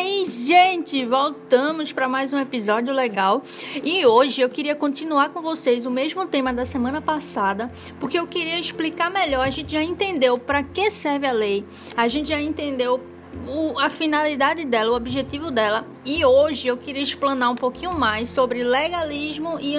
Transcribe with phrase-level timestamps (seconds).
[0.00, 1.04] aí, gente?
[1.04, 3.42] Voltamos para mais um episódio legal.
[3.84, 8.26] E hoje eu queria continuar com vocês o mesmo tema da semana passada, porque eu
[8.26, 9.46] queria explicar melhor.
[9.46, 12.98] A gente já entendeu para que serve a lei, a gente já entendeu
[13.46, 15.86] o, a finalidade dela, o objetivo dela.
[16.02, 19.74] E hoje eu queria explanar um pouquinho mais sobre legalismo e.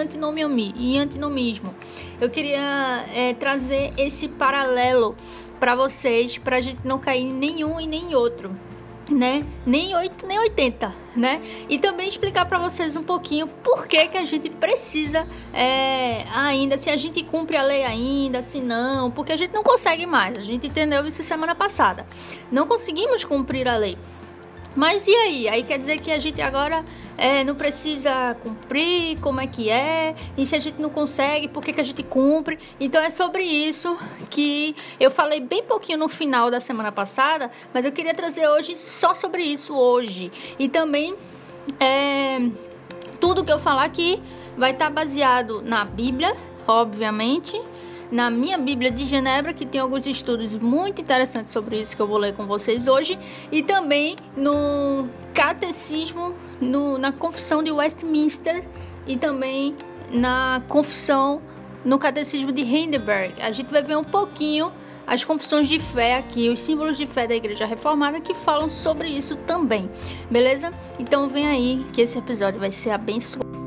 [0.75, 1.73] E antinomismo.
[2.19, 5.15] Eu queria é, trazer esse paralelo
[5.59, 8.56] para vocês, para a gente não cair em nenhum e nem outro
[9.14, 9.46] né?
[9.65, 11.42] Nem 8, nem 80, né?
[11.69, 16.78] E também explicar para vocês um pouquinho por que, que a gente precisa é, ainda,
[16.78, 20.38] se a gente cumpre a lei ainda, se não, porque a gente não consegue mais.
[20.38, 22.05] A gente entendeu isso semana passada.
[22.52, 23.97] Não conseguimos cumprir a lei.
[24.75, 25.50] Mas e aí?
[25.50, 26.84] Aí quer dizer que a gente agora
[27.18, 30.16] é, não precisa cumprir, como é que é?
[30.38, 32.58] E se a gente não consegue, por que, que a gente cumpre?
[32.80, 33.97] Então é sobre isso
[34.30, 38.78] que eu falei bem pouquinho no final da semana passada, mas eu queria trazer hoje
[38.78, 40.31] só sobre isso hoje.
[40.58, 41.16] E também
[41.80, 42.50] é,
[43.19, 44.22] tudo que eu falar aqui
[44.58, 46.35] vai estar baseado na Bíblia,
[46.66, 47.61] obviamente
[48.11, 52.07] na minha Bíblia de Genebra, que tem alguns estudos muito interessantes sobre isso que eu
[52.07, 53.17] vou ler com vocês hoje,
[53.51, 58.63] e também no Catecismo, no, na Confissão de Westminster
[59.07, 59.75] e também
[60.11, 61.41] na Confissão
[61.85, 63.41] no Catecismo de Heidelberg.
[63.41, 64.71] A gente vai ver um pouquinho
[65.07, 69.09] as confissões de fé aqui, os símbolos de fé da Igreja Reformada que falam sobre
[69.09, 69.89] isso também,
[70.29, 70.71] beleza?
[70.99, 73.60] Então vem aí que esse episódio vai ser abençoado.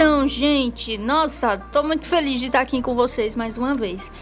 [0.00, 4.12] Então, gente, nossa, tô muito feliz de estar aqui com vocês mais uma vez.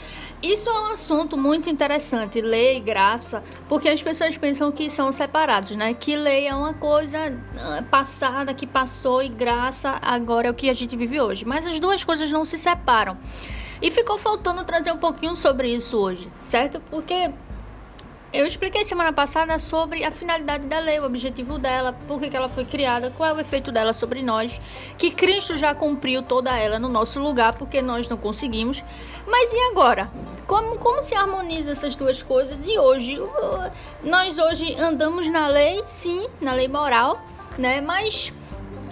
[0.43, 5.13] Isso é um assunto muito interessante, lei e graça, porque as pessoas pensam que são
[5.13, 5.93] separados, né?
[5.93, 7.19] Que lei é uma coisa
[7.59, 11.45] ah, passada, que passou, e graça agora é o que a gente vive hoje.
[11.45, 13.19] Mas as duas coisas não se separam.
[13.83, 16.81] E ficou faltando trazer um pouquinho sobre isso hoje, certo?
[16.91, 17.31] Porque
[18.37, 22.51] eu expliquei semana passada sobre a finalidade da lei, o objetivo dela, por que ela
[22.51, 24.61] foi criada, qual é o efeito dela sobre nós,
[24.99, 28.85] que Cristo já cumpriu toda ela no nosso lugar, porque nós não conseguimos.
[29.27, 30.11] Mas e agora?
[30.47, 32.59] Como, como se harmoniza essas duas coisas?
[32.67, 33.19] E hoje,
[34.05, 37.19] nós hoje andamos na lei, sim, na lei moral,
[37.57, 37.81] né?
[37.81, 38.35] Mas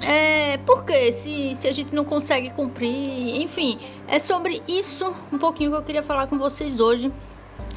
[0.02, 3.42] é, por que se, se a gente não consegue cumprir?
[3.42, 3.78] Enfim,
[4.08, 7.12] é sobre isso um pouquinho que eu queria falar com vocês hoje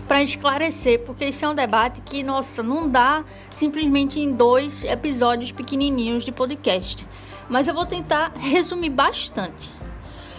[0.08, 5.52] para esclarecer, porque esse é um debate que, nossa, não dá simplesmente em dois episódios
[5.52, 7.06] pequenininhos de podcast.
[7.50, 9.70] Mas eu vou tentar resumir bastante.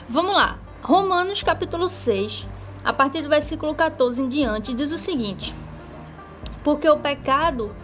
[0.09, 0.59] Vamos lá.
[0.83, 2.47] Romanos capítulo 6,
[2.83, 5.55] a partir do versículo 14 em diante, diz o seguinte:
[6.65, 7.75] Porque o pecado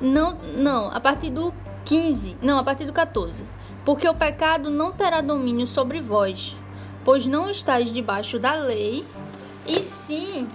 [0.00, 1.54] não, não, a partir do
[1.86, 3.44] 15, não, a partir do 14.
[3.84, 6.54] Porque o pecado não terá domínio sobre vós,
[7.02, 9.06] pois não estáis debaixo da lei,
[9.66, 10.46] e sim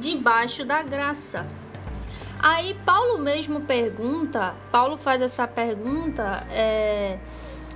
[0.00, 1.46] debaixo da graça.
[2.38, 7.18] Aí Paulo mesmo pergunta, Paulo faz essa pergunta é,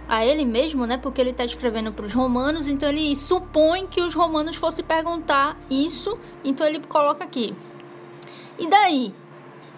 [0.09, 0.99] a ele mesmo, né?
[0.99, 5.57] Porque ele está escrevendo para os romanos, então ele supõe que os romanos fossem perguntar
[5.71, 7.55] isso, então ele coloca aqui.
[8.59, 9.15] E daí?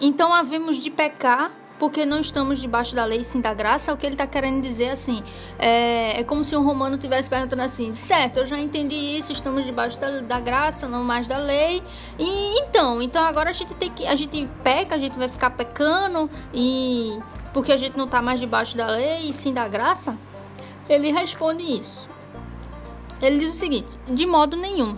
[0.01, 4.05] Então havemos de pecar porque não estamos debaixo da lei sim da graça, o que
[4.05, 5.23] ele está querendo dizer assim,
[5.57, 9.65] é, é, como se um romano tivesse perguntando assim, certo, eu já entendi isso, estamos
[9.65, 11.81] debaixo da, da graça, não mais da lei,
[12.19, 15.51] e então, então agora a gente tem que, a gente peca, a gente vai ficar
[15.51, 17.17] pecando, e
[17.53, 20.17] porque a gente não está mais debaixo da lei e sim da graça?
[20.87, 22.09] Ele responde isso.
[23.21, 24.97] Ele diz o seguinte, de modo nenhum.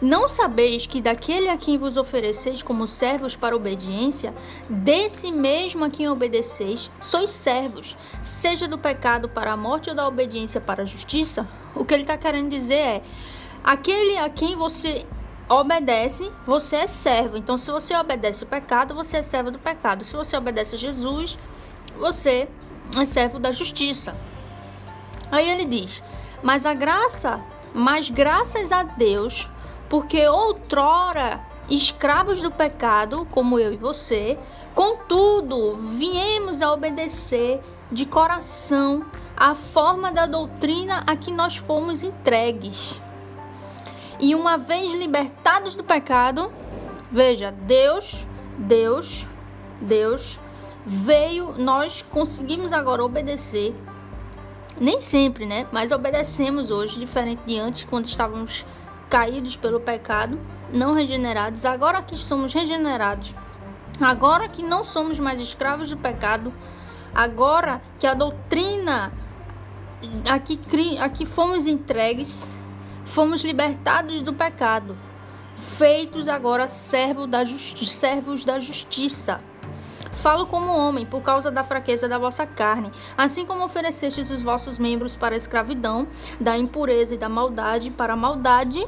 [0.00, 4.32] Não sabeis que daquele a quem vos ofereceis como servos para obediência,
[4.68, 10.06] desse mesmo a quem obedeceis, sois servos, seja do pecado para a morte ou da
[10.06, 11.48] obediência para a justiça?
[11.74, 13.02] O que ele está querendo dizer é:
[13.64, 15.04] aquele a quem você
[15.48, 17.36] obedece, você é servo.
[17.36, 20.04] Então, se você obedece o pecado, você é servo do pecado.
[20.04, 21.36] Se você obedece a Jesus,
[21.98, 22.48] você
[22.96, 24.14] é servo da justiça.
[25.30, 26.02] Aí ele diz:
[26.40, 27.40] Mas a graça,
[27.74, 29.48] mas graças a Deus
[29.88, 34.38] porque outrora escravos do pecado, como eu e você,
[34.74, 39.04] contudo, viemos a obedecer de coração
[39.36, 43.00] a forma da doutrina a que nós fomos entregues.
[44.18, 46.50] E uma vez libertados do pecado,
[47.10, 48.26] veja, Deus,
[48.58, 49.26] Deus,
[49.80, 50.40] Deus
[50.84, 53.74] veio, nós conseguimos agora obedecer.
[54.80, 55.66] Nem sempre, né?
[55.70, 58.64] Mas obedecemos hoje, diferente de antes, quando estávamos
[59.08, 60.38] caídos pelo pecado,
[60.72, 63.34] não regenerados, agora que somos regenerados,
[64.00, 66.52] agora que não somos mais escravos do pecado,
[67.14, 69.12] agora que a doutrina
[70.28, 70.60] aqui,
[70.98, 72.48] aqui fomos entregues,
[73.04, 74.96] fomos libertados do pecado,
[75.56, 76.68] feitos agora
[77.26, 79.40] da servos da justiça.
[80.18, 84.76] Falo como homem, por causa da fraqueza da vossa carne, assim como oferecestes os vossos
[84.76, 86.08] membros para a escravidão,
[86.40, 88.84] da impureza e da maldade para a maldade,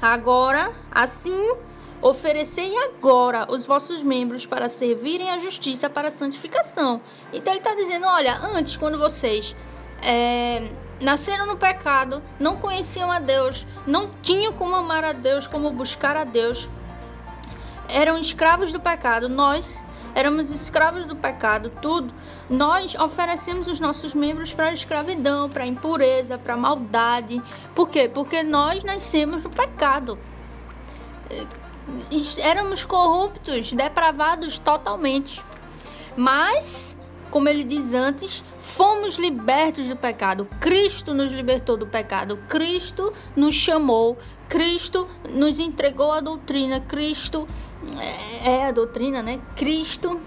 [0.00, 1.54] agora, assim,
[2.00, 7.02] oferecei agora os vossos membros para servirem a justiça para a santificação.
[7.34, 9.54] Então ele está dizendo, olha, antes, quando vocês
[10.00, 15.70] é, nasceram no pecado, não conheciam a Deus, não tinham como amar a Deus, como
[15.70, 16.66] buscar a Deus,
[17.90, 19.84] eram escravos do pecado, nós
[20.16, 22.12] éramos escravos do pecado, tudo.
[22.48, 27.42] Nós oferecemos os nossos membros para a escravidão, para a impureza, para a maldade.
[27.74, 28.10] Por quê?
[28.12, 30.18] Porque nós nascemos no pecado.
[32.38, 35.44] Éramos corruptos, depravados totalmente.
[36.16, 36.96] Mas,
[37.30, 40.48] como ele diz antes, fomos libertos do pecado.
[40.60, 42.38] Cristo nos libertou do pecado.
[42.48, 44.16] Cristo nos chamou.
[44.48, 46.80] Cristo nos entregou a doutrina.
[46.80, 47.48] Cristo
[47.98, 49.40] é, é a doutrina, né?
[49.56, 50.20] Cristo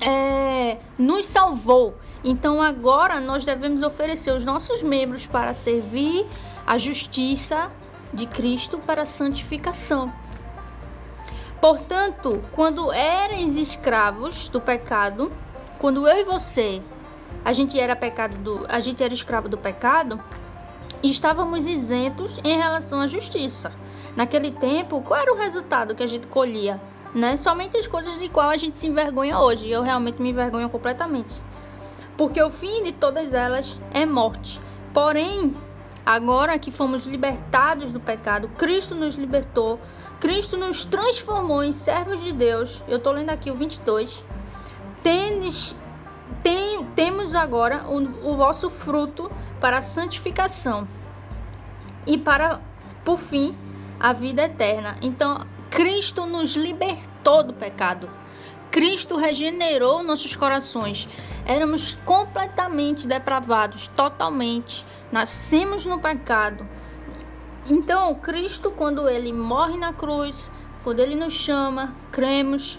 [0.00, 1.94] é, nos salvou.
[2.24, 6.26] Então agora nós devemos oferecer os nossos membros para servir
[6.66, 7.70] a justiça
[8.12, 10.12] de Cristo para a santificação.
[11.60, 15.32] Portanto, quando eres escravos do pecado,
[15.78, 16.82] quando eu e você
[17.44, 20.20] a gente era pecado do, a gente era escravo do pecado,
[21.10, 23.72] estávamos isentos em relação à justiça.
[24.16, 26.80] Naquele tempo, qual era o resultado que a gente colhia?
[27.14, 27.36] Né?
[27.36, 29.68] Somente as coisas de qual a gente se envergonha hoje.
[29.68, 31.34] Eu realmente me envergonho completamente.
[32.16, 34.58] Porque o fim de todas elas é morte.
[34.94, 35.54] Porém,
[36.04, 39.78] agora que fomos libertados do pecado, Cristo nos libertou,
[40.18, 42.82] Cristo nos transformou em servos de Deus.
[42.88, 44.24] Eu estou lendo aqui o 22.
[45.02, 45.76] Tendes,
[46.42, 49.30] tem, temos agora o, o vosso fruto
[49.60, 50.88] para a santificação
[52.06, 52.60] e para,
[53.04, 53.56] por fim,
[53.98, 54.96] a vida eterna.
[55.02, 58.08] Então, Cristo nos libertou do pecado.
[58.70, 61.08] Cristo regenerou nossos corações.
[61.44, 64.84] Éramos completamente depravados, totalmente.
[65.10, 66.66] Nascemos no pecado.
[67.68, 70.52] Então, Cristo, quando ele morre na cruz,
[70.84, 72.78] quando ele nos chama, cremos,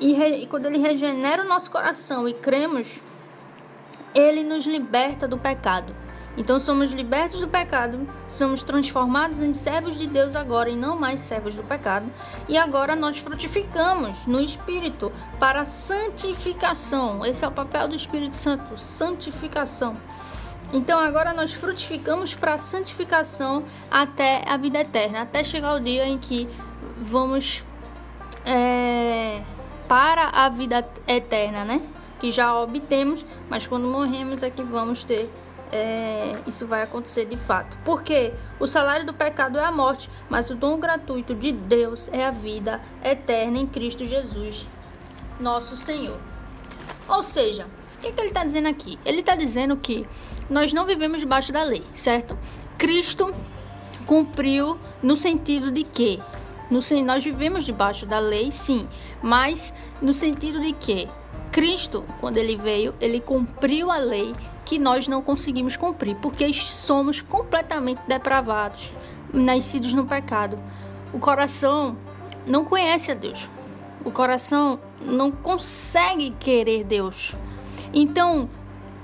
[0.00, 3.02] e, re, e quando ele regenera o nosso coração e cremos,
[4.14, 5.94] ele nos liberta do pecado.
[6.38, 11.18] Então somos libertos do pecado, somos transformados em servos de Deus agora e não mais
[11.18, 12.08] servos do pecado.
[12.48, 17.26] E agora nós frutificamos no Espírito para santificação.
[17.26, 19.96] Esse é o papel do Espírito Santo, santificação.
[20.72, 26.18] Então agora nós frutificamos para santificação até a vida eterna, até chegar o dia em
[26.18, 26.48] que
[26.98, 27.64] vamos
[28.46, 29.42] é,
[29.88, 31.82] para a vida eterna, né?
[32.20, 35.28] Que já obtemos, mas quando morremos é que vamos ter.
[35.70, 37.78] É, isso vai acontecer de fato.
[37.84, 42.24] Porque o salário do pecado é a morte, mas o dom gratuito de Deus é
[42.24, 44.66] a vida eterna em Cristo Jesus,
[45.38, 46.18] nosso Senhor.
[47.08, 47.66] Ou seja,
[47.96, 48.98] o que, é que ele está dizendo aqui?
[49.04, 50.06] Ele está dizendo que
[50.48, 52.38] nós não vivemos debaixo da lei, certo?
[52.78, 53.34] Cristo
[54.06, 56.18] cumpriu no sentido de que
[56.70, 58.88] no, nós vivemos debaixo da lei, sim,
[59.22, 61.08] mas no sentido de que
[61.50, 64.32] Cristo, quando ele veio, ele cumpriu a lei
[64.68, 68.92] que nós não conseguimos cumprir, porque somos completamente depravados,
[69.32, 70.58] nascidos no pecado.
[71.10, 71.96] O coração
[72.46, 73.48] não conhece a Deus.
[74.04, 77.34] O coração não consegue querer Deus.
[77.94, 78.46] Então,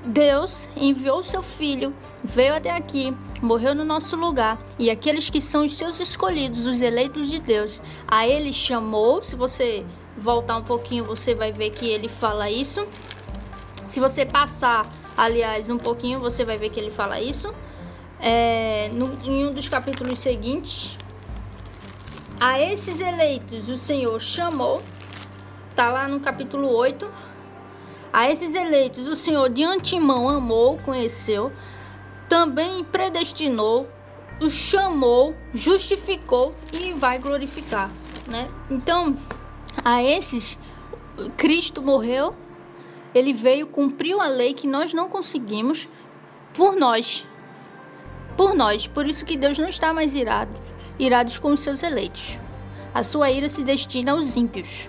[0.04, 5.64] Deus enviou seu filho, veio até aqui, morreu no nosso lugar, e aqueles que são
[5.64, 9.22] os seus escolhidos, os eleitos de Deus, a ele chamou.
[9.22, 9.82] Se você
[10.14, 12.86] voltar um pouquinho, você vai ver que ele fala isso.
[13.88, 17.54] Se você passar, aliás, um pouquinho, você vai ver que ele fala isso.
[18.20, 20.96] É, no, em um dos capítulos seguintes,
[22.40, 24.82] a esses eleitos o Senhor chamou,
[25.74, 27.08] tá lá no capítulo 8
[28.14, 31.50] a esses eleitos o Senhor de antemão amou, conheceu,
[32.28, 33.88] também predestinou,
[34.40, 37.90] os chamou, justificou e vai glorificar,
[38.28, 38.46] né?
[38.70, 39.16] Então,
[39.84, 40.56] a esses
[41.36, 42.36] Cristo morreu,
[43.14, 45.88] ele veio, cumpriu a lei que nós não conseguimos
[46.52, 47.26] por nós.
[48.36, 50.52] Por nós, por isso que Deus não está mais irado,
[50.98, 52.38] irados com os seus eleitos.
[52.92, 54.88] A sua ira se destina aos ímpios.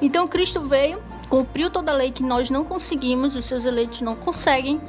[0.00, 1.00] Então Cristo veio
[1.30, 4.80] cumpriu toda a lei que nós não conseguimos, os seus eleitos não conseguem,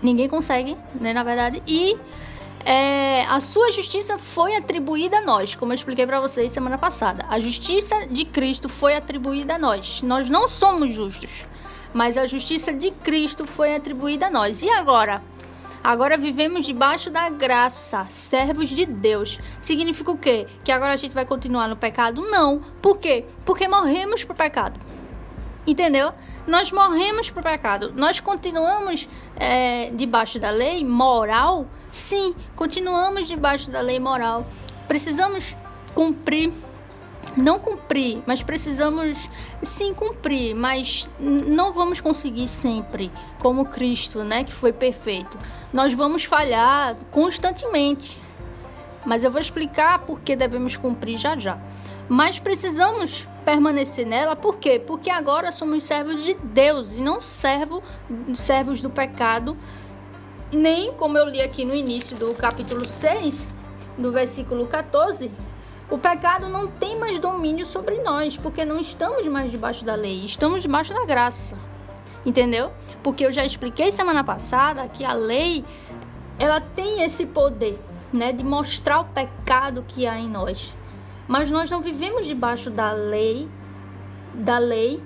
[0.00, 1.98] ninguém consegue, né, na verdade, e
[2.64, 7.26] é, a sua justiça foi atribuída a nós, como eu expliquei para vocês semana passada.
[7.28, 10.00] A justiça de Cristo foi atribuída a nós.
[10.02, 11.46] Nós não somos justos,
[11.92, 14.62] mas a justiça de Cristo foi atribuída a nós.
[14.62, 15.22] E agora?
[15.82, 19.38] Agora vivemos debaixo da graça, servos de Deus.
[19.60, 20.46] Significa o quê?
[20.64, 22.22] Que agora a gente vai continuar no pecado?
[22.22, 22.62] Não.
[22.80, 23.26] Por quê?
[23.44, 24.80] Porque morremos para o pecado.
[25.66, 26.12] Entendeu?
[26.46, 27.92] Nós morremos para o pecado.
[27.94, 29.06] Nós continuamos
[29.36, 31.66] é, debaixo da lei moral?
[31.94, 34.44] Sim, continuamos debaixo da lei moral.
[34.88, 35.56] Precisamos
[35.94, 36.52] cumprir
[37.36, 39.30] não cumprir, mas precisamos
[39.62, 45.38] sim cumprir, mas não vamos conseguir sempre, como Cristo, né, que foi perfeito.
[45.72, 48.20] Nós vamos falhar constantemente.
[49.06, 51.58] Mas eu vou explicar por que devemos cumprir já já.
[52.08, 54.78] Mas precisamos permanecer nela, por quê?
[54.78, 57.82] Porque agora somos servos de Deus e não servo,
[58.32, 59.56] servos do pecado,
[60.54, 63.52] nem como eu li aqui no início do capítulo 6,
[63.98, 65.30] no versículo 14,
[65.90, 70.24] o pecado não tem mais domínio sobre nós, porque não estamos mais debaixo da lei,
[70.24, 71.58] estamos debaixo da graça.
[72.24, 72.72] Entendeu?
[73.02, 75.64] Porque eu já expliquei semana passada que a lei
[76.38, 77.78] ela tem esse poder,
[78.12, 80.72] né, de mostrar o pecado que há em nós.
[81.28, 83.48] Mas nós não vivemos debaixo da lei,
[84.32, 85.02] da lei,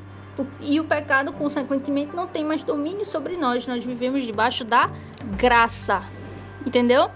[0.61, 3.67] e o pecado consequentemente não tem mais domínio sobre nós.
[3.67, 4.91] Nós vivemos debaixo da
[5.37, 6.03] graça.
[6.67, 7.11] Entendeu?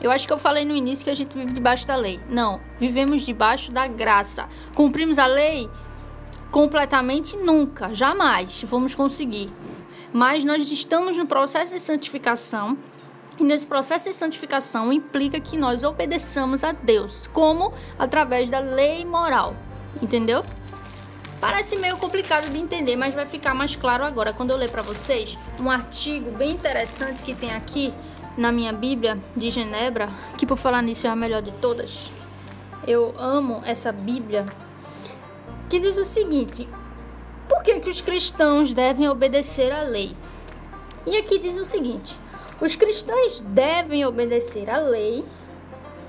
[0.00, 2.20] Eu acho que eu falei no início que a gente vive debaixo da lei.
[2.28, 4.48] Não, vivemos debaixo da graça.
[4.74, 5.70] Cumprimos a lei
[6.50, 9.50] completamente nunca, jamais vamos conseguir.
[10.12, 12.76] Mas nós estamos no processo de santificação.
[13.38, 19.04] E nesse processo de santificação implica que nós obedeçamos a Deus, como através da lei
[19.04, 19.56] moral.
[20.02, 20.42] Entendeu?
[21.42, 24.80] Parece meio complicado de entender, mas vai ficar mais claro agora quando eu ler para
[24.80, 27.92] vocês um artigo bem interessante que tem aqui
[28.36, 30.08] na minha Bíblia de Genebra,
[30.38, 32.12] que por falar nisso é a melhor de todas.
[32.86, 34.46] Eu amo essa Bíblia,
[35.68, 36.68] que diz o seguinte:
[37.48, 40.14] por que, que os cristãos devem obedecer à lei?
[41.04, 42.16] E aqui diz o seguinte:
[42.60, 45.24] os cristãos devem obedecer à lei,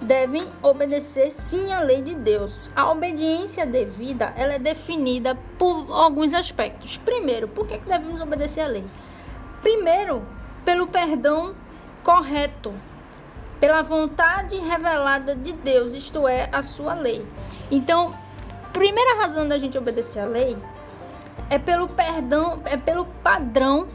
[0.04, 2.70] devem obedecer sim à lei de Deus.
[2.76, 6.98] A obediência devida ela é definida por alguns aspectos.
[6.98, 8.84] Primeiro, por que, devemos obedecer à lei?
[9.62, 10.22] Primeiro,
[10.64, 11.56] pelo perdão
[12.04, 12.74] correto
[13.64, 17.26] pela vontade revelada de Deus, isto é, a sua lei.
[17.72, 18.14] Então,
[18.74, 20.58] primeira razão da gente obedecer à lei
[21.50, 23.88] é pelo perdão, é pelo padrão,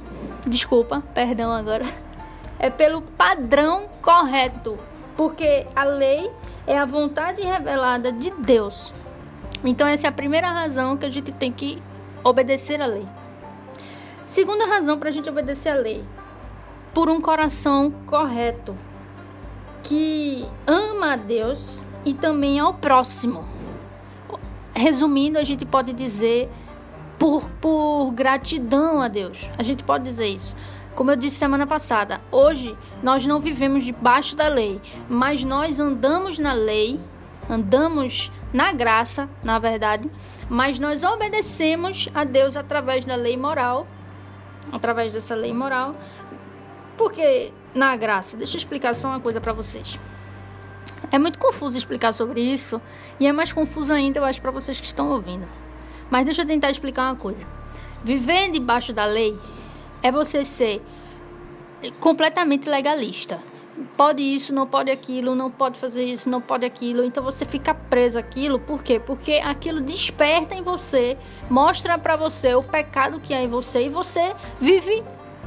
[0.46, 1.84] desculpa, perdão agora,
[2.58, 4.78] é pelo padrão correto,
[5.18, 6.30] porque a lei
[6.64, 8.94] é a vontade revelada de Deus.
[9.64, 11.82] Então, essa é a primeira razão que a gente tem que
[12.22, 13.04] obedecer à lei.
[14.26, 16.04] Segunda razão para a gente obedecer à lei
[16.94, 18.76] por um coração correto,
[19.82, 23.44] que ama a Deus e também ao próximo.
[24.72, 26.48] Resumindo, a gente pode dizer
[27.18, 29.50] por, por gratidão a Deus.
[29.58, 30.54] A gente pode dizer isso.
[30.98, 36.40] Como eu disse semana passada, hoje nós não vivemos debaixo da lei, mas nós andamos
[36.40, 36.98] na lei,
[37.48, 40.10] andamos na graça, na verdade,
[40.50, 43.86] mas nós obedecemos a Deus através da lei moral,
[44.72, 45.94] através dessa lei moral,
[46.96, 49.96] porque na graça, deixa eu explicar só uma coisa para vocês.
[51.12, 52.82] É muito confuso explicar sobre isso
[53.20, 55.46] e é mais confuso ainda, eu acho, para vocês que estão ouvindo.
[56.10, 57.46] Mas deixa eu tentar explicar uma coisa.
[58.02, 59.38] Viver debaixo da lei
[60.02, 60.82] é você ser
[62.00, 63.38] completamente legalista.
[63.96, 67.04] Pode isso, não pode aquilo, não pode fazer isso, não pode aquilo.
[67.04, 68.98] Então você fica preso aquilo, por quê?
[68.98, 71.16] Porque aquilo desperta em você,
[71.48, 75.04] mostra para você o pecado que há em você e você vive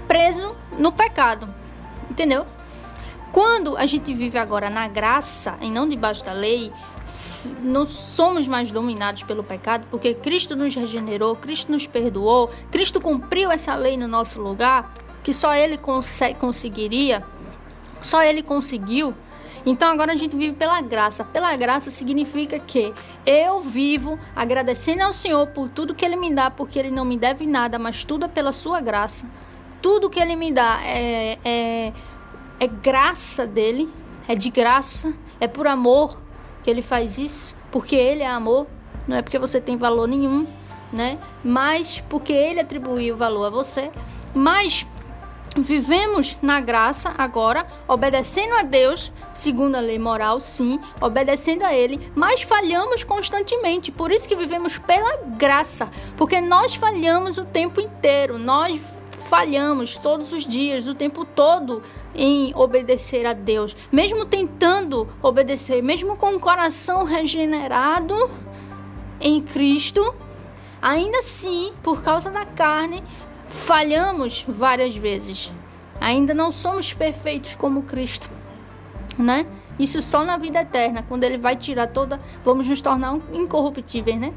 [0.08, 1.53] preso no pecado.
[2.10, 2.46] Entendeu?
[3.31, 6.72] Quando a gente vive agora na graça e não debaixo da lei,
[7.62, 13.51] não somos mais dominados pelo pecado, porque Cristo nos regenerou, Cristo nos perdoou, Cristo cumpriu
[13.51, 15.77] essa lei no nosso lugar, que só Ele
[16.39, 17.24] conseguiria,
[18.01, 19.13] só Ele conseguiu.
[19.63, 21.24] Então agora a gente vive pela graça.
[21.24, 22.91] Pela graça significa que
[23.25, 27.18] eu vivo agradecendo ao Senhor por tudo que Ele me dá, porque Ele não me
[27.18, 29.25] deve nada, mas tudo é pela Sua graça
[29.82, 31.94] tudo que ele me dá é, é,
[32.60, 33.89] é graça dele,
[34.27, 36.22] é de graça, é por amor
[36.63, 38.68] que ele faz isso, porque ele é amor,
[39.08, 40.46] não é porque você tem valor nenhum,
[40.91, 41.18] né?
[41.44, 43.91] Mas porque ele atribuiu valor a você.
[44.34, 44.86] Mas
[45.58, 52.12] vivemos na graça agora, obedecendo a Deus, segundo a lei moral, sim, obedecendo a Ele,
[52.15, 53.91] mas falhamos constantemente.
[53.91, 58.38] Por isso que vivemos pela graça, porque nós falhamos o tempo inteiro.
[58.38, 58.80] Nós
[59.32, 61.82] falhamos todos os dias, o tempo todo,
[62.14, 68.30] em obedecer a Deus, mesmo tentando obedecer, mesmo com o coração regenerado
[69.22, 70.14] em Cristo,
[70.82, 73.02] ainda assim, por causa da carne,
[73.48, 75.50] falhamos várias vezes.
[76.02, 78.30] Ainda não somos perfeitos como Cristo,
[79.18, 79.48] né?
[79.80, 84.34] Isso só na vida eterna, quando ele vai tirar toda, vamos nos tornar incorruptíveis, né?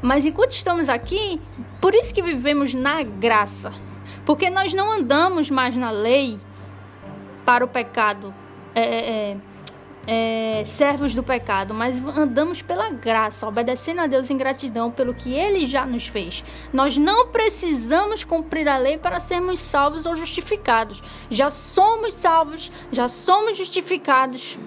[0.00, 1.40] Mas enquanto estamos aqui,
[1.80, 3.87] por isso que vivemos na graça.
[4.28, 6.38] Porque nós não andamos mais na lei
[7.46, 8.34] para o pecado.
[8.74, 9.36] É, é, é
[10.10, 15.34] é, servos do pecado, mas andamos pela graça, obedecendo a Deus em gratidão pelo que
[15.34, 16.42] Ele já nos fez.
[16.72, 21.02] Nós não precisamos cumprir a lei para sermos salvos ou justificados.
[21.28, 24.58] Já somos salvos, já somos justificados.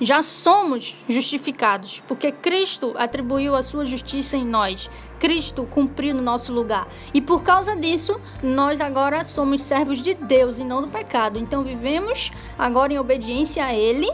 [0.00, 4.88] Já somos justificados, porque Cristo atribuiu a sua justiça em nós.
[5.20, 6.88] Cristo cumpriu no nosso lugar.
[7.14, 11.38] E por causa disso, nós agora somos servos de Deus e não do pecado.
[11.38, 14.10] Então vivemos agora em obediência a Ele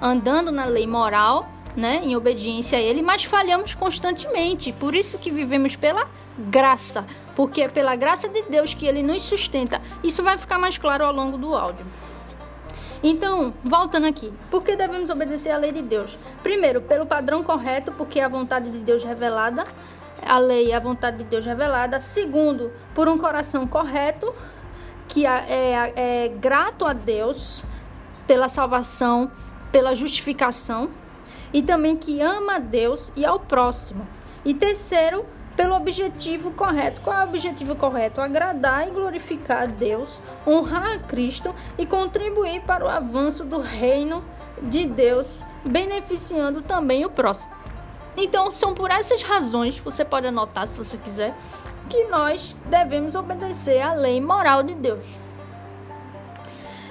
[0.00, 4.72] andando na lei moral, né, em obediência a ele, mas falhamos constantemente.
[4.72, 6.06] Por isso que vivemos pela
[6.38, 7.04] graça,
[7.34, 9.80] porque é pela graça de Deus que ele nos sustenta.
[10.02, 11.86] Isso vai ficar mais claro ao longo do áudio.
[13.02, 16.18] Então, voltando aqui, por que devemos obedecer à lei de Deus?
[16.42, 19.64] Primeiro, pelo padrão correto, porque é a vontade de Deus revelada,
[20.24, 22.00] a lei é a vontade de Deus revelada.
[22.00, 24.34] Segundo, por um coração correto,
[25.08, 25.92] que é, é,
[26.24, 27.64] é grato a Deus
[28.26, 29.30] pela salvação
[29.70, 30.90] pela justificação
[31.52, 34.06] e também que ama a Deus e ao próximo.
[34.44, 37.00] E terceiro, pelo objetivo correto.
[37.00, 38.20] Qual é o objetivo correto?
[38.20, 44.24] Agradar e glorificar a Deus, honrar a Cristo e contribuir para o avanço do reino
[44.62, 47.59] de Deus, beneficiando também o próximo.
[48.22, 51.34] Então, são por essas razões, você pode anotar se você quiser,
[51.88, 55.06] que nós devemos obedecer à lei moral de Deus.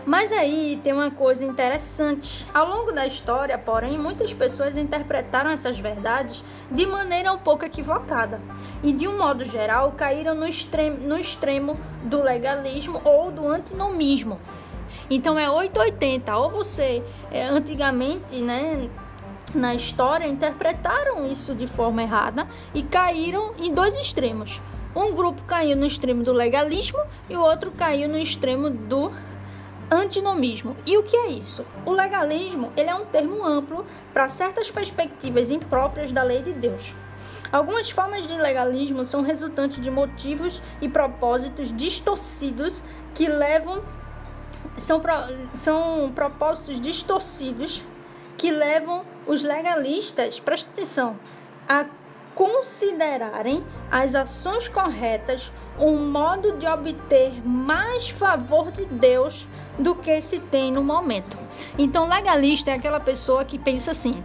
[0.07, 2.47] Mas aí tem uma coisa interessante.
[2.51, 8.41] Ao longo da história, porém, muitas pessoas interpretaram essas verdades de maneira um pouco equivocada
[8.81, 14.39] e, de um modo geral, caíram no extremo, no extremo do legalismo ou do antinomismo.
[15.11, 18.89] Então é 880, ou você, é, antigamente, né,
[19.53, 24.61] na história, interpretaram isso de forma errada e caíram em dois extremos.
[24.95, 29.11] Um grupo caiu no extremo do legalismo e o outro caiu no extremo do
[29.91, 30.75] Antinomismo.
[30.85, 31.65] E o que é isso?
[31.85, 36.95] O legalismo ele é um termo amplo para certas perspectivas impróprias da lei de Deus.
[37.51, 42.83] Algumas formas de legalismo são resultantes de motivos e propósitos distorcidos
[43.13, 43.81] que levam
[44.77, 45.01] são,
[45.53, 47.83] são propósitos distorcidos
[48.39, 51.19] que levam os legalistas, presta atenção,
[51.67, 51.85] a
[52.33, 59.45] considerarem as ações corretas um modo de obter mais favor de Deus
[59.77, 61.37] do que se tem no momento.
[61.77, 64.23] Então, legalista é aquela pessoa que pensa assim: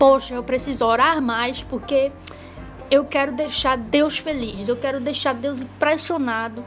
[0.00, 2.10] poxa, eu preciso orar mais porque
[2.90, 6.64] eu quero deixar Deus feliz, eu quero deixar Deus impressionado,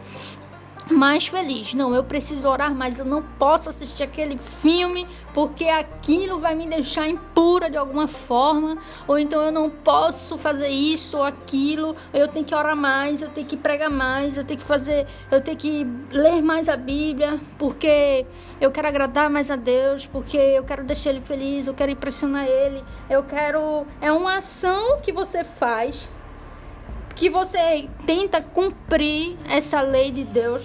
[0.91, 1.73] mais feliz.
[1.73, 2.99] Não, eu preciso orar mais.
[2.99, 8.77] Eu não posso assistir aquele filme porque aquilo vai me deixar impura de alguma forma.
[9.07, 11.95] Ou então eu não posso fazer isso ou aquilo.
[12.13, 15.41] Eu tenho que orar mais, eu tenho que pregar mais, eu tenho que fazer, eu
[15.41, 18.25] tenho que ler mais a Bíblia porque
[18.61, 22.45] eu quero agradar mais a Deus, porque eu quero deixar ele feliz, eu quero impressionar
[22.45, 22.83] ele.
[23.09, 23.85] Eu quero.
[24.01, 26.09] É uma ação que você faz
[27.15, 30.63] que você tenta cumprir essa lei de Deus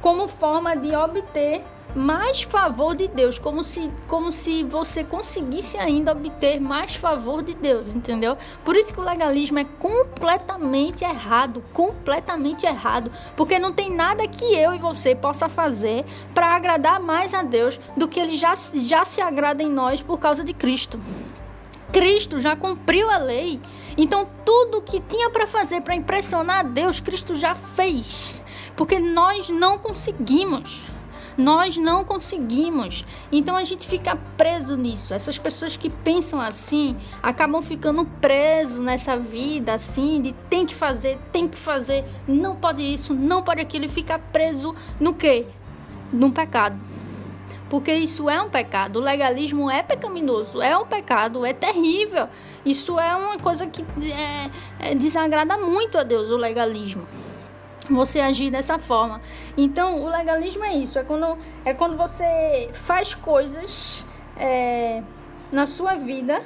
[0.00, 1.62] como forma de obter
[1.94, 7.54] mais favor de Deus, como se, como se você conseguisse ainda obter mais favor de
[7.54, 8.36] Deus, entendeu?
[8.64, 14.44] Por isso que o legalismo é completamente errado, completamente errado, porque não tem nada que
[14.44, 19.04] eu e você possa fazer para agradar mais a Deus do que ele já, já
[19.04, 20.98] se agrada em nós por causa de Cristo.
[21.92, 23.60] Cristo já cumpriu a lei.
[23.96, 28.40] Então tudo que tinha para fazer para impressionar a Deus, Cristo já fez.
[28.76, 30.84] Porque nós não conseguimos.
[31.36, 33.04] Nós não conseguimos.
[33.30, 35.12] Então a gente fica preso nisso.
[35.12, 41.18] Essas pessoas que pensam assim acabam ficando presos nessa vida assim de tem que fazer,
[41.32, 45.46] tem que fazer, não pode isso, não pode aquilo e fica preso no quê?
[46.12, 46.78] No pecado
[47.74, 49.00] porque isso é um pecado.
[49.00, 52.28] O legalismo é pecaminoso, é um pecado, é terrível.
[52.64, 54.50] Isso é uma coisa que é,
[54.80, 57.06] é, desagrada muito a Deus, o legalismo.
[57.90, 59.20] Você agir dessa forma.
[59.56, 64.04] Então, o legalismo é isso: é quando, é quando você faz coisas
[64.38, 65.02] é,
[65.52, 66.42] na sua vida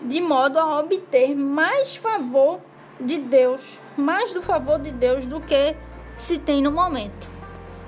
[0.00, 2.60] de modo a obter mais favor
[3.00, 5.74] de Deus, mais do favor de Deus do que
[6.16, 7.28] se tem no momento.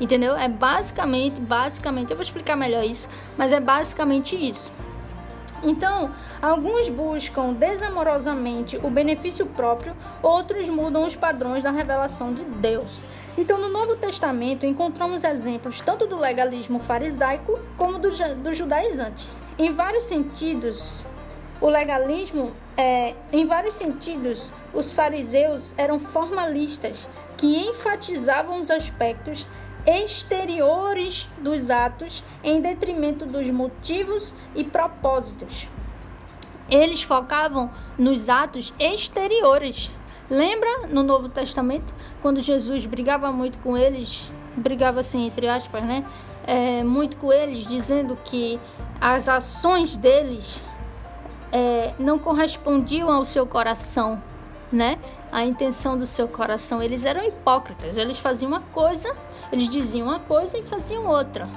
[0.01, 0.37] Entendeu?
[0.37, 4.73] É basicamente, basicamente, eu vou explicar melhor isso, mas é basicamente isso.
[5.65, 13.03] Então, alguns buscam desamorosamente o benefício próprio, outros mudam os padrões da revelação de Deus.
[13.37, 18.11] Então, no Novo Testamento, encontramos exemplos tanto do legalismo farisaico como do,
[18.43, 19.27] do judaizante.
[19.59, 21.07] Em vários sentidos,
[21.61, 29.47] o legalismo, é, em vários sentidos, os fariseus eram formalistas que enfatizavam os aspectos
[29.87, 35.69] exteriores dos atos em detrimento dos motivos e propósitos.
[36.69, 39.91] Eles focavam nos atos exteriores.
[40.31, 46.05] Lembra no Novo Testamento quando Jesus brigava muito com eles, brigava assim entre aspas, né?
[46.47, 48.61] É, muito com eles, dizendo que
[49.01, 50.63] as ações deles
[51.53, 54.23] é, não correspondiam ao seu coração,
[54.73, 54.99] né?
[55.35, 56.81] A intenção do seu coração.
[56.81, 57.97] Eles eram hipócritas.
[57.97, 59.13] Eles faziam uma coisa,
[59.51, 61.49] eles diziam uma coisa e faziam outra.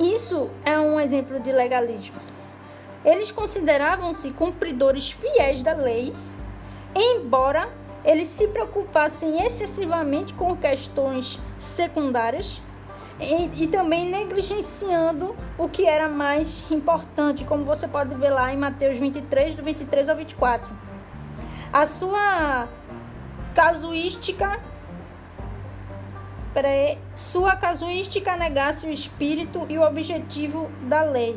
[0.00, 2.16] Isso é um exemplo de legalismo.
[3.04, 6.12] Eles consideravam-se cumpridores fiéis da lei,
[6.96, 7.68] embora
[8.04, 12.60] eles se preocupassem excessivamente com questões secundárias
[13.20, 18.56] e, e, também negligenciando o que era mais importante, como você pode ver lá em
[18.56, 20.93] Mateus 23, do 23 ao 24.
[21.74, 22.68] A sua
[23.52, 24.60] casuística
[26.52, 31.36] pré, sua casuística negasse o espírito e o objetivo da lei.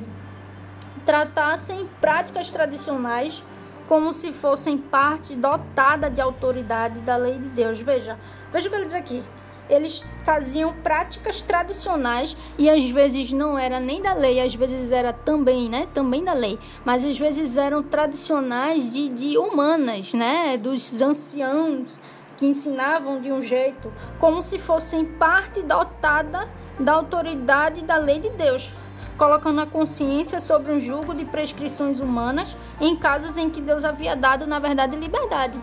[1.03, 3.43] Tratassem práticas tradicionais
[3.87, 7.79] como se fossem parte dotada de autoridade da lei de Deus.
[7.79, 8.15] Veja,
[8.53, 9.23] veja o que ele diz aqui
[9.69, 15.13] eles faziam práticas tradicionais e às vezes não era nem da lei, às vezes era
[15.13, 15.87] também, né?
[15.93, 20.57] Também da lei, mas às vezes eram tradicionais de, de humanas, né?
[20.57, 21.99] Dos anciãos
[22.37, 26.47] que ensinavam de um jeito como se fossem parte dotada
[26.79, 28.71] da autoridade da lei de Deus,
[29.17, 34.15] colocando a consciência sobre um julgo de prescrições humanas em casos em que Deus havia
[34.15, 35.59] dado, na verdade, liberdade.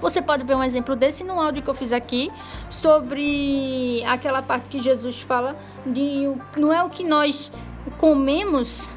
[0.00, 2.30] Você pode ver um exemplo desse no áudio que eu fiz aqui
[2.70, 7.50] sobre aquela parte que Jesus fala de não é o que nós
[7.96, 8.88] comemos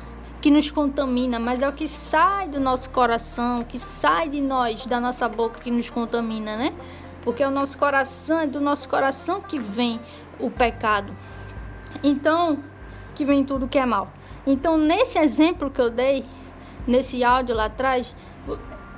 [0.41, 4.85] que nos contamina, mas é o que sai do nosso coração, que sai de nós,
[4.87, 6.73] da nossa boca que nos contamina, né?
[7.21, 9.99] Porque é o nosso coração, é do nosso coração que vem
[10.39, 11.15] o pecado.
[12.03, 12.57] Então,
[13.13, 14.11] que vem tudo que é mal.
[14.45, 16.25] Então, nesse exemplo que eu dei,
[16.87, 18.15] nesse áudio lá atrás,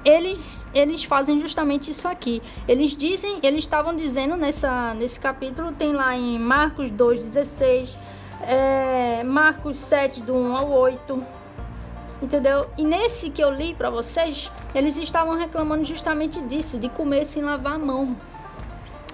[0.06, 2.42] eles, eles fazem justamente isso aqui.
[2.68, 7.98] Eles dizem, eles estavam dizendo nessa, nesse capítulo, tem lá em Marcos 2,16,
[8.42, 11.24] é, Marcos 7, do 1 ao 8,
[12.22, 12.68] entendeu?
[12.78, 17.42] E nesse que eu li para vocês, eles estavam reclamando justamente disso, de comer sem
[17.42, 18.16] lavar a mão,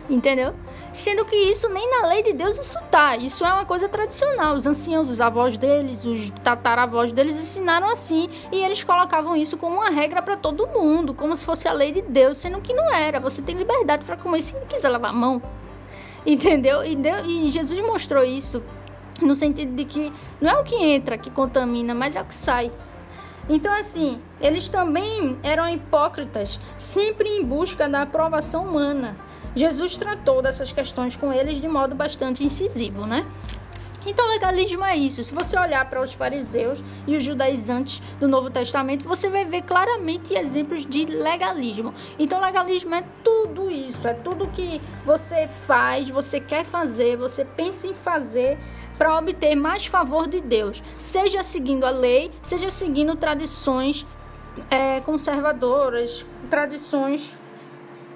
[0.10, 0.54] entendeu?
[0.92, 3.16] Sendo que isso nem na lei de Deus isso tá.
[3.16, 4.56] Isso é uma coisa tradicional.
[4.56, 9.76] Os anciãos, os avós deles, os tataravós deles ensinaram assim e eles colocavam isso como
[9.76, 12.94] uma regra para todo mundo, como se fosse a lei de Deus, sendo que não
[12.94, 13.20] era.
[13.20, 15.42] Você tem liberdade para comer se quiser lavar a mão.
[16.26, 16.84] Entendeu?
[16.84, 18.64] E, Deus, e Jesus mostrou isso
[19.22, 22.36] no sentido de que não é o que entra que contamina, mas é o que
[22.36, 22.72] sai.
[23.50, 29.18] Então, assim, eles também eram hipócritas, sempre em busca da aprovação humana.
[29.56, 33.26] Jesus tratou dessas questões com eles de modo bastante incisivo, né?
[34.06, 35.22] Então, legalismo é isso.
[35.24, 39.64] Se você olhar para os fariseus e os judaizantes do Novo Testamento, você vai ver
[39.64, 41.94] claramente exemplos de legalismo.
[42.18, 47.88] Então, legalismo é tudo isso, é tudo que você faz, você quer fazer, você pensa
[47.88, 48.58] em fazer
[48.98, 54.06] para obter mais favor de Deus, seja seguindo a lei, seja seguindo tradições
[54.70, 57.34] é, conservadoras, tradições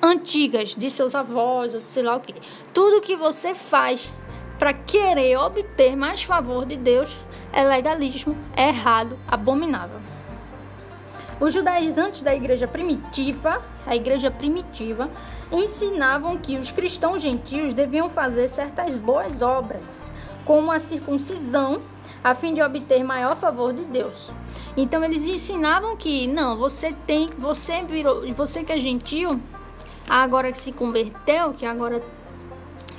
[0.04, 2.36] antigas de seus avós ou sei lá o que.
[2.74, 4.12] Tudo que você faz
[4.60, 7.18] para querer obter mais favor de Deus
[7.54, 10.00] é legalismo, é errado, abominável.
[11.40, 15.10] Os judaizantes da igreja primitiva, a igreja primitiva,
[15.52, 20.12] ensinavam que os cristãos gentios deviam fazer certas boas obras,
[20.46, 21.82] como a circuncisão,
[22.24, 24.32] a fim de obter maior favor de Deus.
[24.78, 29.42] Então eles ensinavam que não, você tem, você virou, você que é gentil,
[30.10, 32.02] agora que se converteu, que agora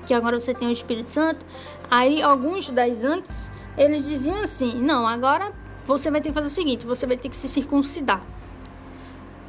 [0.07, 1.45] que agora você tem o Espírito Santo,
[1.91, 5.53] aí alguns judaizantes, eles diziam assim: "Não, agora
[5.87, 8.23] você vai ter que fazer o seguinte, você vai ter que se circuncidar"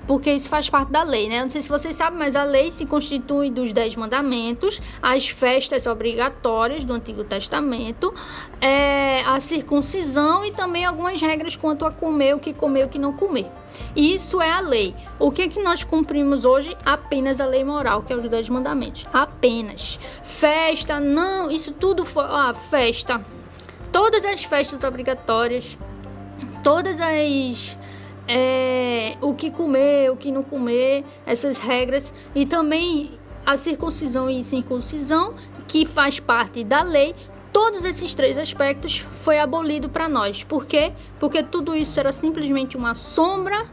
[0.07, 1.41] porque isso faz parte da lei, né?
[1.41, 5.85] Não sei se vocês sabem, mas a lei se constitui dos dez mandamentos, as festas
[5.85, 8.13] obrigatórias do Antigo Testamento,
[8.61, 12.99] é, a circuncisão e também algumas regras quanto a comer, o que comer, o que
[12.99, 13.47] não comer.
[13.95, 14.95] Isso é a lei.
[15.19, 16.75] O que é que nós cumprimos hoje?
[16.85, 19.05] Apenas a lei moral, que é os dez mandamentos.
[19.11, 19.99] Apenas.
[20.23, 22.23] Festa, não, isso tudo foi.
[22.23, 23.25] Ah, festa.
[23.91, 25.77] Todas as festas obrigatórias
[26.65, 27.77] todas as
[28.27, 33.11] é, o que comer, o que não comer, essas regras e também
[33.45, 35.35] a circuncisão e circuncisão
[35.67, 37.15] que faz parte da lei.
[37.53, 40.43] Todos esses três aspectos foi abolido para nós.
[40.43, 40.91] Por quê?
[41.19, 43.65] Porque tudo isso era simplesmente uma sombra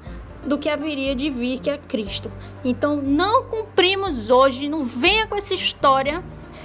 [0.45, 2.31] do que haveria de vir, que é Cristo.
[2.65, 6.23] Então não cumprimos hoje, não venha com essa história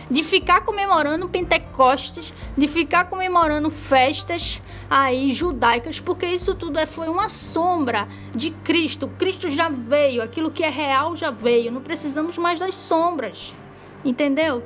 [0.09, 7.09] de ficar comemorando Pentecostes, de ficar comemorando festas aí judaicas, porque isso tudo é, foi
[7.09, 9.09] uma sombra de Cristo.
[9.17, 11.71] Cristo já veio, aquilo que é real já veio.
[11.71, 13.53] Não precisamos mais das sombras.
[14.05, 14.63] Entendeu?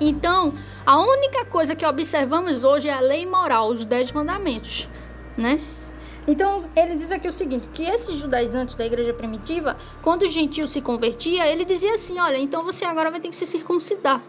[0.00, 0.54] Então,
[0.84, 4.88] a única coisa que observamos hoje é a lei moral, os dez mandamentos,
[5.36, 5.60] né?
[6.26, 10.68] Então, ele diz aqui o seguinte, que esses judaizantes da igreja primitiva, quando o gentio
[10.68, 14.22] se convertia, ele dizia assim, olha, então você agora vai ter que se circuncidar,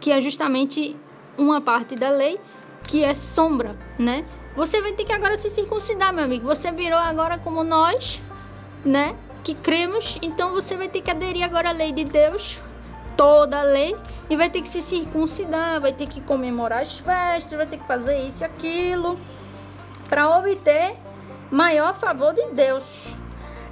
[0.00, 0.96] que é justamente
[1.36, 2.40] uma parte da lei
[2.84, 4.24] que é sombra, né?
[4.56, 6.46] Você vai ter que agora se circuncidar, meu amigo.
[6.46, 8.20] Você virou agora como nós,
[8.84, 9.14] né?
[9.44, 12.58] Que cremos, então você vai ter que aderir agora à lei de Deus,
[13.16, 13.96] toda a lei,
[14.28, 17.86] e vai ter que se circuncidar, vai ter que comemorar as festas, vai ter que
[17.86, 19.18] fazer isso e aquilo,
[20.08, 20.96] para obter
[21.50, 23.14] maior favor de Deus.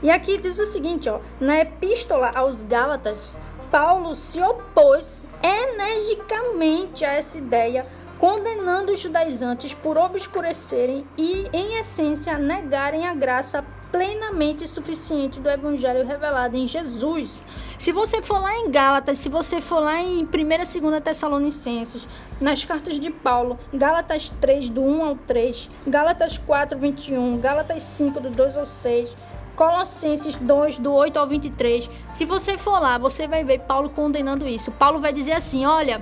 [0.03, 3.37] E aqui diz o seguinte, ó, na epístola aos Gálatas,
[3.71, 7.87] Paulo se opôs energicamente a essa ideia,
[8.19, 16.07] condenando os judaizantes por obscurecerem e, em essência, negarem a graça plenamente suficiente do evangelho
[16.07, 17.43] revelado em Jesus.
[17.79, 22.07] Se você for lá em Gálatas, se você for lá em 1 e 2 Tessalonicenses,
[22.41, 28.21] nas cartas de Paulo, Gálatas 3 do 1 ao 3, Gálatas 4, 21, Gálatas 5
[28.21, 29.17] do 2 ao 6,
[29.59, 31.91] Colossenses 2, do 8 ao 23.
[32.13, 34.71] Se você for lá, você vai ver Paulo condenando isso.
[34.71, 36.01] Paulo vai dizer assim: olha,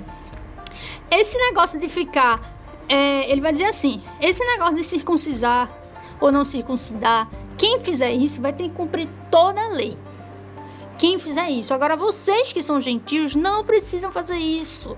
[1.09, 2.55] esse negócio de ficar.
[2.87, 5.71] É, ele vai dizer assim: esse negócio de circuncisar
[6.21, 9.97] ou não circuncidar, quem fizer isso vai ter que cumprir toda a lei.
[10.99, 11.73] Quem fizer isso.
[11.73, 14.95] Agora, vocês que são gentios não precisam fazer isso.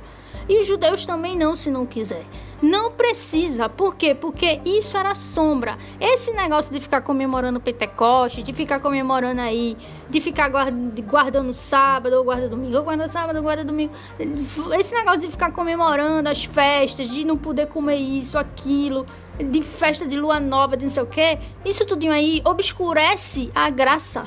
[0.49, 2.25] E os judeus também não, se não quiser.
[2.59, 3.69] Não precisa.
[3.69, 4.15] Por quê?
[4.15, 5.77] Porque isso era sombra.
[6.01, 9.77] Esse negócio de ficar comemorando Pentecoste, de ficar comemorando aí,
[10.09, 13.93] de ficar guardando sábado, ou guarda domingo, ou guarda sábado, ou guarda domingo.
[14.19, 19.05] Esse negócio de ficar comemorando as festas, de não poder comer isso, aquilo,
[19.37, 21.37] de festa de lua nova, de não sei o quê.
[21.63, 24.25] Isso tudinho aí obscurece a graça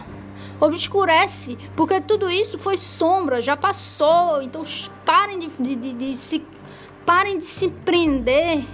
[0.65, 4.41] obscurece, porque tudo isso foi sombra, já passou.
[4.43, 4.63] Então
[5.05, 6.45] parem de, de, de, de se
[7.05, 8.65] parem de se prender,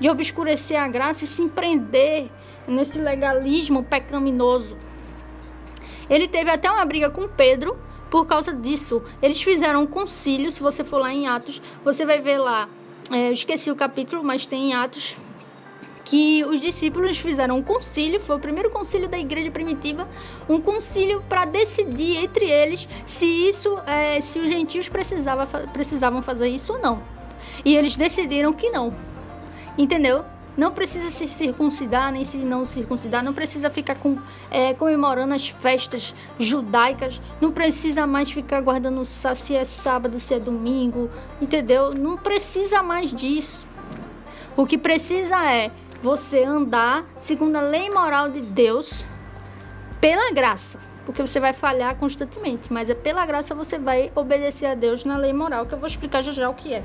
[0.00, 2.28] de obscurecer a graça e se prender
[2.66, 4.76] nesse legalismo pecaminoso.
[6.10, 7.78] Ele teve até uma briga com Pedro
[8.10, 9.02] por causa disso.
[9.22, 12.68] Eles fizeram um concílio, se você for lá em Atos, você vai ver lá.
[13.10, 15.16] É, eu esqueci o capítulo, mas tem em Atos
[16.06, 20.08] que os discípulos fizeram um concílio, foi o primeiro concílio da igreja primitiva,
[20.48, 26.46] um concílio para decidir entre eles se isso, é, se os gentios precisava, precisavam fazer
[26.46, 27.02] isso ou não.
[27.64, 28.94] E eles decidiram que não.
[29.76, 30.24] Entendeu?
[30.56, 34.16] Não precisa se circuncidar, nem se não circuncidar, não precisa ficar com,
[34.48, 40.38] é, comemorando as festas judaicas, não precisa mais ficar guardando se é sábado, se é
[40.38, 41.10] domingo,
[41.42, 41.92] entendeu?
[41.92, 43.66] Não precisa mais disso.
[44.56, 45.70] O que precisa é
[46.06, 49.04] você andar segundo a lei moral de Deus
[50.00, 54.76] pela graça, porque você vai falhar constantemente, mas é pela graça você vai obedecer a
[54.76, 56.84] Deus na lei moral, que eu vou explicar já já o que é.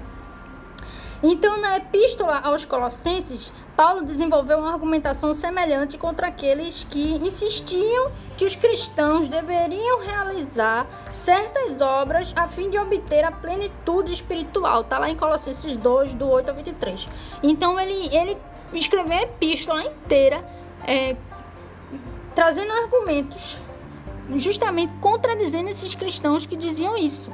[1.22, 8.44] Então, na epístola aos Colossenses, Paulo desenvolveu uma argumentação semelhante contra aqueles que insistiam que
[8.44, 14.82] os cristãos deveriam realizar certas obras a fim de obter a plenitude espiritual.
[14.82, 17.08] Está lá em Colossenses 2, do 8 ao 23.
[17.44, 18.36] Então, ele, ele
[18.80, 20.44] escrever a epístola inteira,
[20.86, 21.16] é,
[22.34, 23.58] trazendo argumentos,
[24.36, 27.32] justamente contradizendo esses cristãos que diziam isso.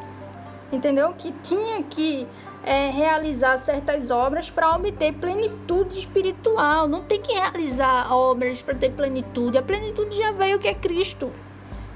[0.72, 1.14] Entendeu?
[1.14, 2.28] Que tinha que
[2.64, 6.90] é, realizar certas obras para obter plenitude espiritual.
[6.90, 9.58] Não tem que realizar obras para ter plenitude.
[9.58, 11.32] A plenitude já veio que é Cristo.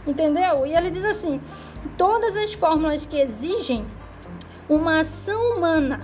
[0.08, 0.66] Entendeu?
[0.66, 1.42] E ele diz assim:
[1.98, 3.86] todas as fórmulas que exigem
[4.70, 6.02] uma ação humana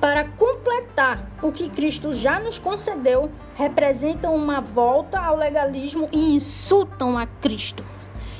[0.00, 7.18] para completar o que Cristo já nos concedeu, representam uma volta ao legalismo e insultam
[7.18, 7.84] a Cristo.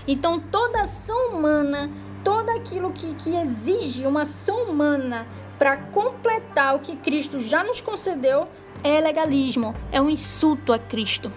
[0.09, 1.91] Então, toda ação humana,
[2.25, 5.27] todo aquilo que, que exige uma ação humana
[5.59, 8.49] para completar o que Cristo já nos concedeu,
[8.83, 11.31] é legalismo, é um insulto a Cristo.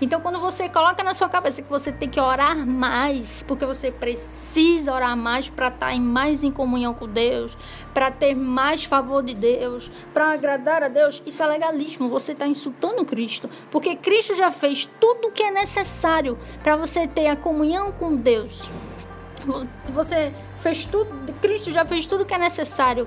[0.00, 3.90] Então, quando você coloca na sua cabeça que você tem que orar mais, porque você
[3.90, 7.56] precisa orar mais para estar em mais em comunhão com Deus,
[7.92, 12.08] para ter mais favor de Deus, para agradar a Deus, isso é legalismo.
[12.08, 17.06] Você está insultando Cristo, porque Cristo já fez tudo o que é necessário para você
[17.06, 18.70] ter a comunhão com Deus.
[19.92, 21.10] Você fez tudo,
[21.40, 23.06] Cristo já fez tudo o que é necessário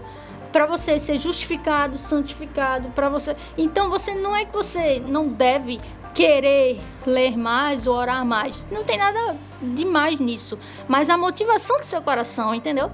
[0.52, 3.36] para você ser justificado, santificado, para você.
[3.58, 5.80] Então você não é que você não deve
[6.14, 8.66] querer ler mais ou orar mais.
[8.72, 12.92] Não tem nada demais nisso, mas a motivação do seu coração, entendeu?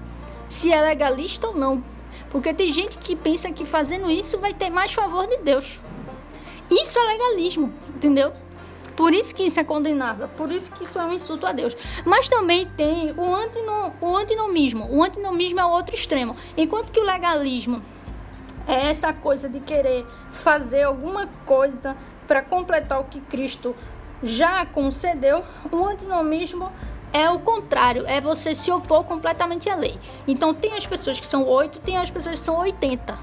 [0.47, 1.83] Se é legalista ou não.
[2.29, 5.79] Porque tem gente que pensa que fazendo isso vai ter mais favor de Deus.
[6.69, 8.31] Isso é legalismo, entendeu?
[8.95, 11.75] Por isso que isso é condenável, por isso que isso é um insulto a Deus.
[12.05, 14.87] Mas também tem o, antino, o antinomismo.
[14.91, 16.35] O antinomismo é o outro extremo.
[16.57, 17.81] Enquanto que o legalismo
[18.67, 21.95] é essa coisa de querer fazer alguma coisa
[22.29, 23.75] para completar o que Cristo
[24.21, 26.71] já concedeu, o antinomismo
[27.11, 29.97] é o contrário, é você se opor completamente à lei.
[30.27, 33.17] Então tem as pessoas que são 8, tem as pessoas que são 80.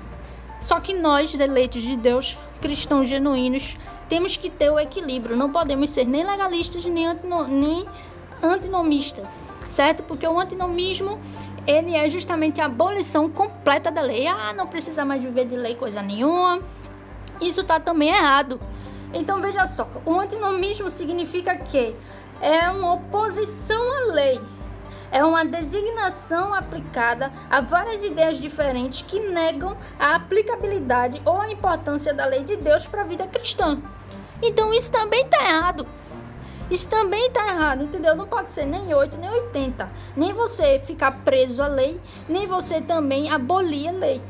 [0.60, 3.76] Só que nós, eleitos de Deus, cristãos genuínos,
[4.08, 5.36] temos que ter o equilíbrio.
[5.36, 7.86] Não podemos ser nem legalistas nem, antino, nem
[8.42, 9.24] antinomistas,
[9.68, 10.02] certo?
[10.02, 11.20] Porque o antinomismo
[11.64, 14.26] ele é justamente a abolição completa da lei.
[14.26, 16.60] Ah, não precisa mais viver de lei coisa nenhuma.
[17.40, 18.58] Isso está também errado.
[19.12, 21.94] Então veja só, o antinomismo significa que
[22.40, 24.40] é uma oposição à lei.
[25.10, 32.12] É uma designação aplicada a várias ideias diferentes que negam a aplicabilidade ou a importância
[32.12, 33.80] da lei de Deus para a vida cristã.
[34.42, 35.86] Então isso também está errado.
[36.68, 38.16] Isso também está errado, entendeu?
[38.16, 39.88] Não pode ser nem 8, nem 80.
[40.16, 44.20] Nem você ficar preso à lei, nem você também abolir a lei.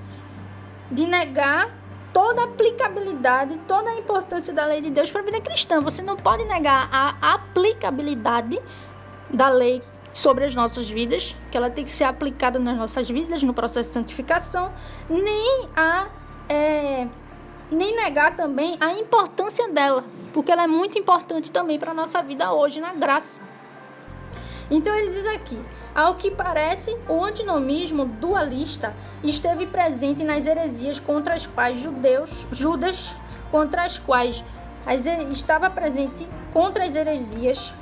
[0.90, 1.70] De negar
[2.16, 5.82] toda a aplicabilidade, toda a importância da lei de Deus para a vida cristã.
[5.82, 8.58] Você não pode negar a aplicabilidade
[9.28, 9.82] da lei
[10.14, 13.90] sobre as nossas vidas, que ela tem que ser aplicada nas nossas vidas, no processo
[13.90, 14.72] de santificação,
[15.10, 16.06] nem a
[16.48, 17.06] é,
[17.70, 20.02] nem negar também a importância dela,
[20.32, 23.42] porque ela é muito importante também para a nossa vida hoje na graça.
[24.70, 25.58] Então ele diz aqui:
[25.94, 33.14] ao que parece, o antinomismo dualista esteve presente nas heresias contra as quais judeus, Judas,
[33.50, 34.44] contra as quais
[34.84, 37.74] as, estava presente contra as heresias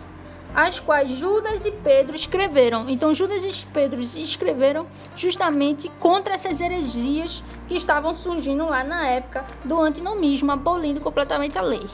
[0.55, 2.89] as quais Judas e Pedro escreveram.
[2.89, 9.45] Então Judas e Pedro escreveram justamente contra essas heresias que estavam surgindo lá na época
[9.65, 11.85] do antinomismo, abolindo completamente a lei.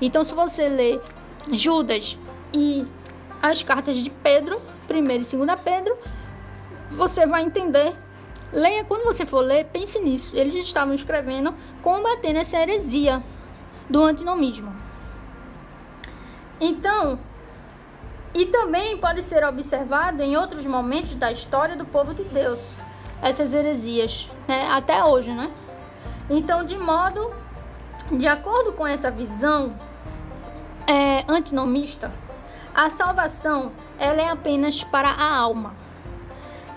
[0.00, 1.00] Então se você ler
[1.52, 2.18] Judas
[2.52, 2.84] e
[3.42, 5.96] as cartas de Pedro, primeira e segunda Pedro,
[6.90, 7.94] você vai entender.
[8.52, 10.30] Leia quando você for ler, pense nisso.
[10.34, 13.22] Eles estavam escrevendo combatendo essa heresia
[13.88, 14.74] do antinomismo.
[16.60, 17.18] Então,
[18.34, 22.76] e também pode ser observado em outros momentos da história do povo de Deus,
[23.22, 24.68] essas heresias, né?
[24.70, 25.50] até hoje, né?
[26.28, 27.32] Então, de modo,
[28.12, 29.74] de acordo com essa visão
[30.86, 32.12] é, antinomista,
[32.74, 35.74] a salvação ela é apenas para a alma.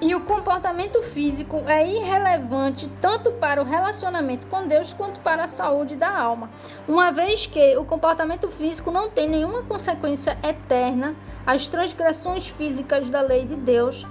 [0.02, 5.48] E o comportamento físico é irrelevante tanto para o relacionamento com Deus quanto para a
[5.48, 6.50] saúde da alma,
[6.86, 13.22] uma vez que o comportamento físico não tem nenhuma consequência eterna, as transgressões físicas da
[13.22, 14.06] lei de Deus,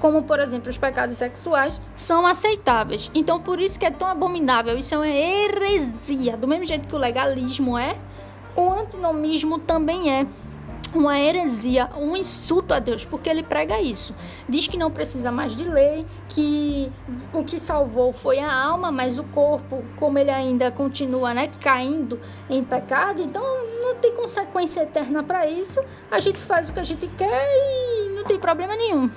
[0.00, 3.10] como por exemplo os pecados sexuais, são aceitáveis.
[3.14, 6.94] Então por isso que é tão abominável, isso é uma heresia, do mesmo jeito que
[6.96, 7.98] o legalismo é,
[8.56, 10.26] o antinomismo também é
[10.94, 14.14] uma heresia, um insulto a Deus, porque ele prega isso.
[14.48, 16.90] Diz que não precisa mais de lei, que
[17.32, 22.20] o que salvou foi a alma, mas o corpo, como ele ainda continua, né, caindo
[22.48, 23.42] em pecado, então
[23.82, 25.80] não tem consequência eterna para isso.
[26.10, 29.10] A gente faz o que a gente quer e não tem problema nenhum.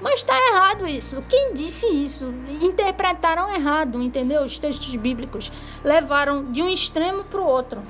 [0.00, 1.22] Mas está errado isso.
[1.28, 2.32] Quem disse isso?
[2.60, 4.42] Interpretaram errado, entendeu?
[4.42, 5.50] Os textos bíblicos
[5.82, 7.82] levaram de um extremo para o outro.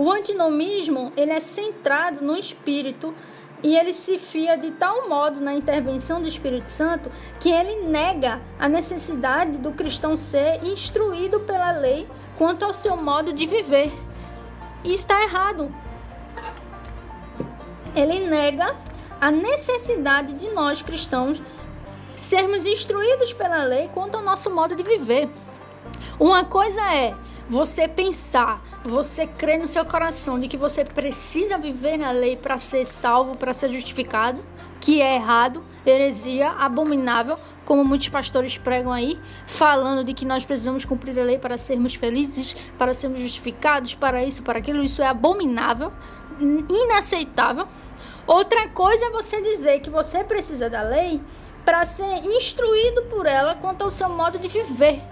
[0.00, 3.14] O antinomismo ele é centrado no espírito
[3.62, 8.40] e ele se fia de tal modo na intervenção do Espírito Santo que ele nega
[8.58, 12.08] a necessidade do cristão ser instruído pela lei
[12.38, 13.92] quanto ao seu modo de viver.
[14.82, 15.70] E está errado.
[17.94, 18.74] Ele nega
[19.20, 21.42] a necessidade de nós cristãos
[22.16, 25.28] sermos instruídos pela lei quanto ao nosso modo de viver.
[26.18, 27.14] Uma coisa é
[27.50, 32.56] você pensar, você crer no seu coração de que você precisa viver na lei para
[32.56, 34.40] ser salvo, para ser justificado,
[34.80, 40.84] que é errado, heresia, abominável, como muitos pastores pregam aí, falando de que nós precisamos
[40.84, 44.80] cumprir a lei para sermos felizes, para sermos justificados, para isso, para aquilo.
[44.84, 45.90] Isso é abominável,
[46.68, 47.66] inaceitável.
[48.28, 51.20] Outra coisa é você dizer que você precisa da lei
[51.64, 55.02] para ser instruído por ela quanto ao seu modo de viver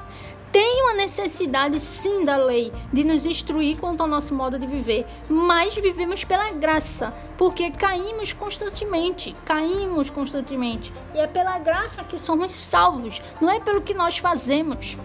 [0.50, 5.06] tem uma necessidade sim da lei de nos instruir quanto ao nosso modo de viver,
[5.28, 10.92] mas vivemos pela graça, porque caímos constantemente, caímos constantemente.
[11.14, 14.96] E é pela graça que somos salvos, não é pelo que nós fazemos.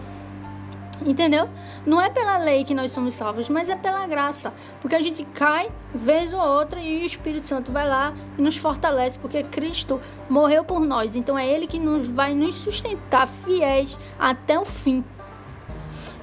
[1.04, 1.50] Entendeu?
[1.84, 4.54] Não é pela lei que nós somos salvos, mas é pela graça.
[4.80, 8.56] Porque a gente cai vez ou outra e o Espírito Santo vai lá e nos
[8.56, 11.16] fortalece, porque Cristo morreu por nós.
[11.16, 15.04] Então é Ele que nos vai nos sustentar fiéis até o fim.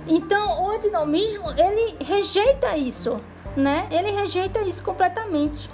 [0.08, 3.20] Então, o antinomismo, ele rejeita isso,
[3.56, 3.88] né?
[3.92, 5.70] Ele rejeita isso completamente.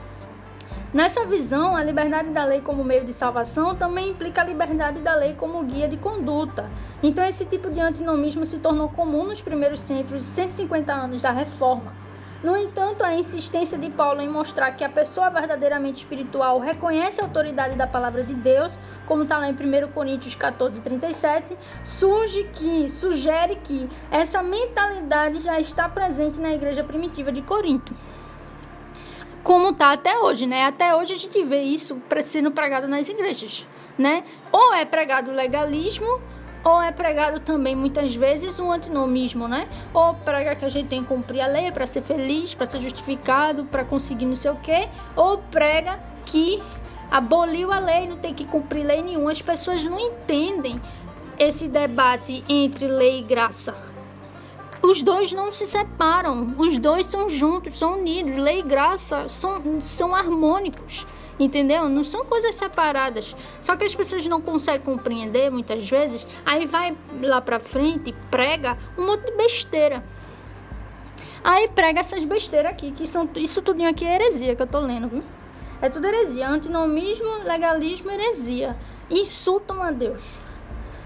[0.94, 5.14] Nessa visão, a liberdade da lei como meio de salvação também implica a liberdade da
[5.16, 6.70] lei como guia de conduta.
[7.04, 11.32] Então, esse tipo de antinomismo se tornou comum nos primeiros centros de 150 anos da
[11.32, 12.07] Reforma.
[12.44, 17.24] No entanto, a insistência de Paulo em mostrar que a pessoa verdadeiramente espiritual reconhece a
[17.24, 18.78] autoridade da palavra de Deus,
[19.08, 25.60] como está lá em 1 Coríntios 14, 37, surge que, sugere que essa mentalidade já
[25.60, 27.96] está presente na igreja primitiva de Corinto.
[29.44, 30.66] Como está até hoje, né?
[30.66, 33.68] Até hoje a gente vê isso sendo pregado nas igrejas,
[33.98, 34.24] né?
[34.52, 36.22] Ou é pregado legalismo,
[36.68, 39.70] ou é pregado também muitas vezes um antinomismo, né?
[39.94, 42.82] Ou prega que a gente tem que cumprir a lei para ser feliz, para ser
[42.82, 46.62] justificado, para conseguir não sei o quê, ou prega que
[47.10, 49.32] aboliu a lei, não tem que cumprir lei nenhuma.
[49.32, 50.82] As pessoas não entendem
[51.40, 53.74] esse debate entre lei e graça.
[54.84, 58.36] Os dois não se separam, os dois são juntos, são unidos.
[58.36, 61.08] Lei e graça são, são harmônicos.
[61.40, 61.88] Entendeu?
[61.88, 63.36] Não são coisas separadas.
[63.62, 66.26] Só que as pessoas não conseguem compreender muitas vezes.
[66.46, 70.04] Aí vai lá pra frente, prega um monte de besteira.
[71.44, 74.80] Aí prega essas besteiras aqui, que são isso tudinho aqui é heresia que eu tô
[74.80, 75.24] lendo, viu?
[75.82, 78.76] É tudo heresia, antinomismo, legalismo, heresia.
[79.10, 80.40] Insultam a Deus.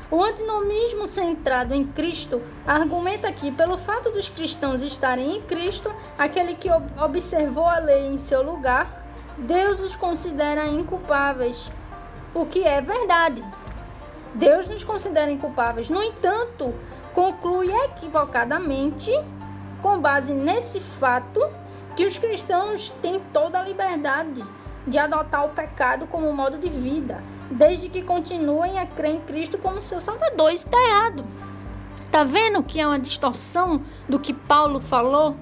[0.09, 6.55] O antinomismo centrado em Cristo argumenta que, pelo fato dos cristãos estarem em Cristo, aquele
[6.55, 6.69] que
[7.01, 9.00] observou a lei em seu lugar
[9.41, 11.71] Deus os considera inculpáveis,
[12.31, 13.43] o que é verdade.
[14.35, 15.89] Deus nos considera inculpáveis.
[15.89, 16.75] No entanto,
[17.11, 19.11] conclui equivocadamente,
[19.81, 21.41] com base nesse fato,
[21.95, 24.43] que os cristãos têm toda a liberdade
[24.85, 29.57] de adotar o pecado como modo de vida, desde que continuem a crer em Cristo
[29.57, 30.53] como seu Salvador.
[30.53, 31.25] Isso está errado.
[32.11, 35.35] Tá vendo que é uma distorção do que Paulo falou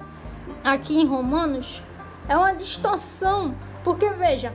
[0.64, 1.82] aqui em Romanos?
[2.26, 4.52] É uma distorção porque veja,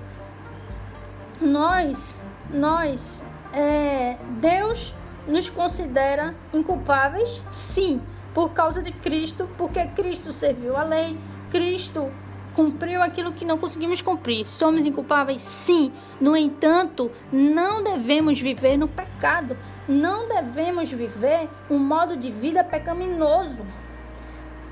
[1.42, 2.20] nós,
[2.50, 4.94] nós, é, Deus
[5.28, 8.02] nos considera inculpáveis, sim,
[8.34, 11.18] por causa de Cristo, porque Cristo serviu a lei,
[11.50, 12.12] Cristo
[12.56, 14.46] cumpriu aquilo que não conseguimos cumprir.
[14.46, 15.42] Somos inculpáveis?
[15.42, 15.92] Sim.
[16.22, 19.58] No entanto, não devemos viver no pecado.
[19.88, 23.64] Não devemos viver um modo de vida pecaminoso.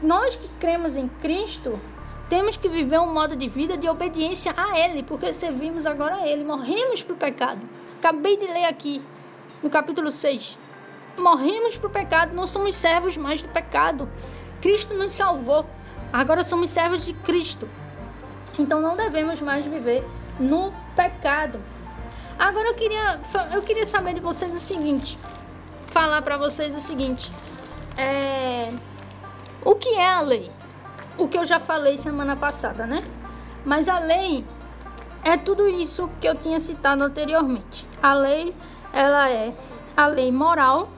[0.01, 1.79] Nós que cremos em Cristo,
[2.33, 6.27] temos que viver um modo de vida de obediência a Ele, porque servimos agora a
[6.27, 7.61] Ele, morremos para o pecado.
[7.99, 9.03] Acabei de ler aqui
[9.61, 10.57] no capítulo 6.
[11.15, 14.09] Morremos para o pecado, não somos servos mais do pecado.
[14.63, 15.63] Cristo nos salvou,
[16.11, 17.69] agora somos servos de Cristo.
[18.57, 20.03] Então não devemos mais viver
[20.39, 21.61] no pecado.
[22.39, 23.19] Agora eu queria,
[23.53, 25.19] eu queria saber de vocês o seguinte:
[25.85, 27.31] falar para vocês o seguinte.
[27.95, 28.73] É,
[29.63, 30.49] o que é a lei?
[31.17, 33.03] O que eu já falei semana passada, né?
[33.65, 34.43] Mas a lei
[35.23, 37.87] é tudo isso que eu tinha citado anteriormente.
[38.01, 38.53] A lei,
[38.91, 39.53] ela é
[39.95, 40.89] a lei moral.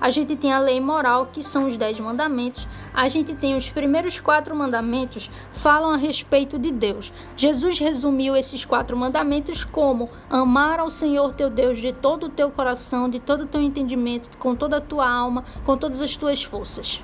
[0.00, 2.66] A gente tem a lei moral, que são os dez mandamentos.
[2.92, 7.12] A gente tem os primeiros quatro mandamentos, falam a respeito de Deus.
[7.36, 12.50] Jesus resumiu esses quatro mandamentos como amar ao Senhor teu Deus de todo o teu
[12.50, 16.42] coração, de todo o teu entendimento, com toda a tua alma, com todas as tuas
[16.42, 17.00] forças.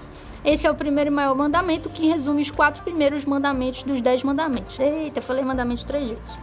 [0.48, 4.22] Esse é o primeiro e maior mandamento que resume os quatro primeiros mandamentos dos dez
[4.22, 4.80] mandamentos.
[4.80, 6.38] Eita, falei mandamentos três vezes.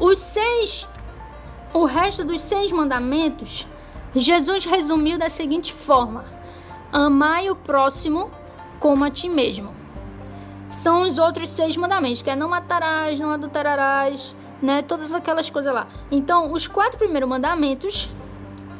[0.00, 0.88] Os seis,
[1.72, 3.64] o resto dos seis mandamentos,
[4.12, 6.24] Jesus resumiu da seguinte forma:
[6.90, 8.28] Amai o próximo
[8.80, 9.72] como a ti mesmo.
[10.68, 14.82] São os outros seis mandamentos, que é não matarás, não adulterarás, né?
[14.82, 15.86] Todas aquelas coisas lá.
[16.10, 18.10] Então, os quatro primeiros mandamentos,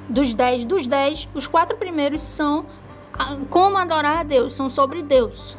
[0.08, 2.66] dos dez, dos dez, os quatro primeiros são
[3.48, 5.56] como adorar a Deus, são sobre Deus.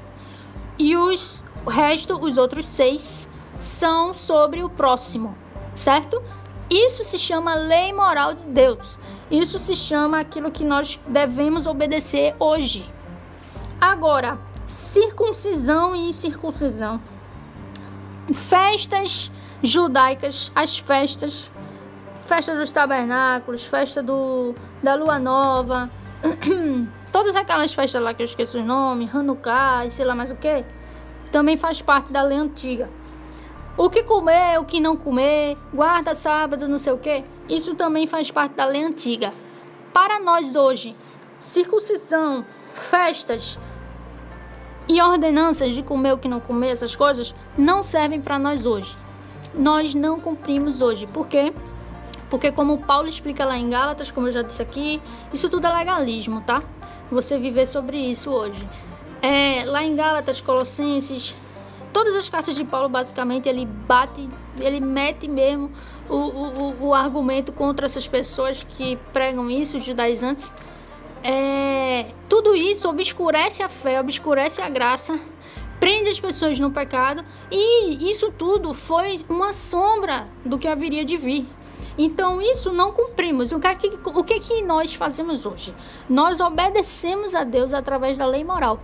[0.77, 3.27] E os, o resto, os outros seis,
[3.59, 5.35] são sobre o próximo,
[5.75, 6.21] certo?
[6.69, 8.97] Isso se chama lei moral de Deus.
[9.29, 12.89] Isso se chama aquilo que nós devemos obedecer hoje.
[13.79, 17.01] Agora, circuncisão e incircuncisão.
[18.33, 19.31] Festas
[19.61, 21.51] judaicas, as festas,
[22.25, 25.89] festa dos tabernáculos, festa do, da lua nova,
[27.11, 30.35] todas aquelas festas lá que eu esqueço o nome, Hanukkah e sei lá mais o
[30.35, 30.63] que,
[31.31, 32.89] também faz parte da lei antiga.
[33.77, 38.05] O que comer, o que não comer, guarda sábado, não sei o que, isso também
[38.05, 39.33] faz parte da lei antiga.
[39.93, 40.95] Para nós hoje,
[41.39, 43.57] circuncisão, festas
[44.87, 48.97] e ordenanças de comer o que não comer, essas coisas, não servem para nós hoje.
[49.53, 51.07] Nós não cumprimos hoje.
[51.07, 51.53] Por quê?
[52.29, 55.01] Porque como Paulo explica lá em Gálatas, como eu já disse aqui,
[55.33, 56.61] isso tudo é legalismo, tá?
[57.11, 58.67] Você viver sobre isso hoje.
[59.21, 61.35] É, lá em Gálatas, Colossenses,
[61.93, 64.27] todas as cartas de Paulo, basicamente, ele bate,
[64.59, 65.71] ele mete mesmo
[66.09, 70.51] o, o, o argumento contra essas pessoas que pregam isso, os judaizantes.
[71.23, 75.19] É, tudo isso obscurece a fé, obscurece a graça,
[75.79, 81.17] prende as pessoas no pecado e isso tudo foi uma sombra do que haveria de
[81.17, 81.47] vir.
[81.97, 83.51] Então, isso não cumprimos.
[83.51, 85.75] O que, é que, o que, é que nós fazemos hoje?
[86.09, 88.79] Nós obedecemos a Deus através da lei moral.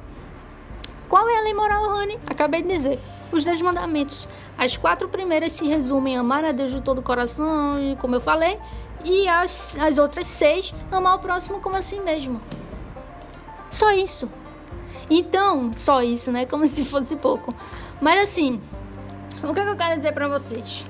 [1.07, 2.19] Qual é a lei moral, Rani?
[2.25, 2.99] Acabei de dizer.
[3.31, 4.27] Os dez mandamentos.
[4.57, 8.21] As quatro primeiras se resumem em amar a Deus de todo o coração, como eu
[8.21, 8.59] falei,
[9.03, 12.41] e as, as outras seis, amar o próximo como assim mesmo.
[13.69, 14.29] Só isso.
[15.09, 16.45] Então, só isso, né?
[16.45, 17.53] Como se fosse pouco.
[18.01, 18.59] Mas assim,
[19.43, 20.85] o que, é que eu quero dizer para vocês?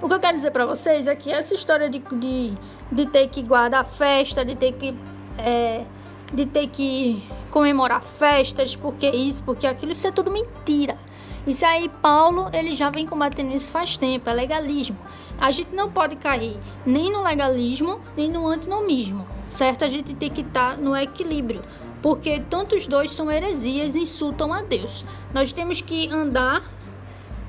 [0.00, 2.52] O que eu quero dizer para vocês é que essa história de, de,
[2.92, 4.94] de ter que guardar festa, de ter que
[5.38, 5.84] é,
[6.32, 10.98] de ter que comemorar festas, porque isso, porque aquilo, isso é tudo mentira.
[11.46, 14.98] Isso aí, Paulo, ele já vem combatendo isso faz tempo, é legalismo.
[15.38, 19.84] A gente não pode cair nem no legalismo, nem no antinomismo, certo?
[19.84, 21.62] A gente tem que estar tá no equilíbrio,
[22.02, 25.04] porque tantos dois são heresias e insultam a Deus.
[25.32, 26.64] Nós temos que andar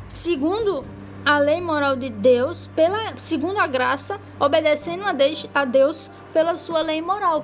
[0.08, 0.86] segundo
[1.28, 6.55] a lei moral de Deus, pela segundo a graça, obedecendo a Deus, a Deus pela
[6.55, 7.43] sua lei moral.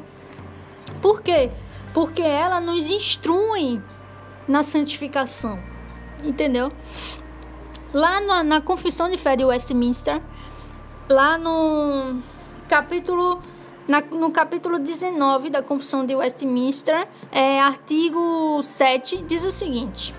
[1.01, 1.51] Por quê?
[1.93, 3.81] Porque ela nos instrui
[4.47, 5.59] na santificação.
[6.23, 6.71] Entendeu?
[7.93, 10.21] Lá na, na Confissão de Fé de Westminster,
[11.09, 12.21] lá no
[12.69, 13.41] capítulo
[13.85, 20.15] na, no capítulo 19 da Confissão de Westminster, é, artigo 7, diz o seguinte: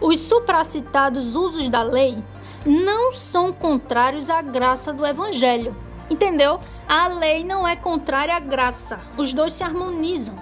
[0.00, 2.22] Os supracitados usos da lei
[2.64, 5.74] não são contrários à graça do Evangelho.
[6.08, 6.60] Entendeu?
[6.88, 10.38] A lei não é contrária à graça, os dois se harmonizam,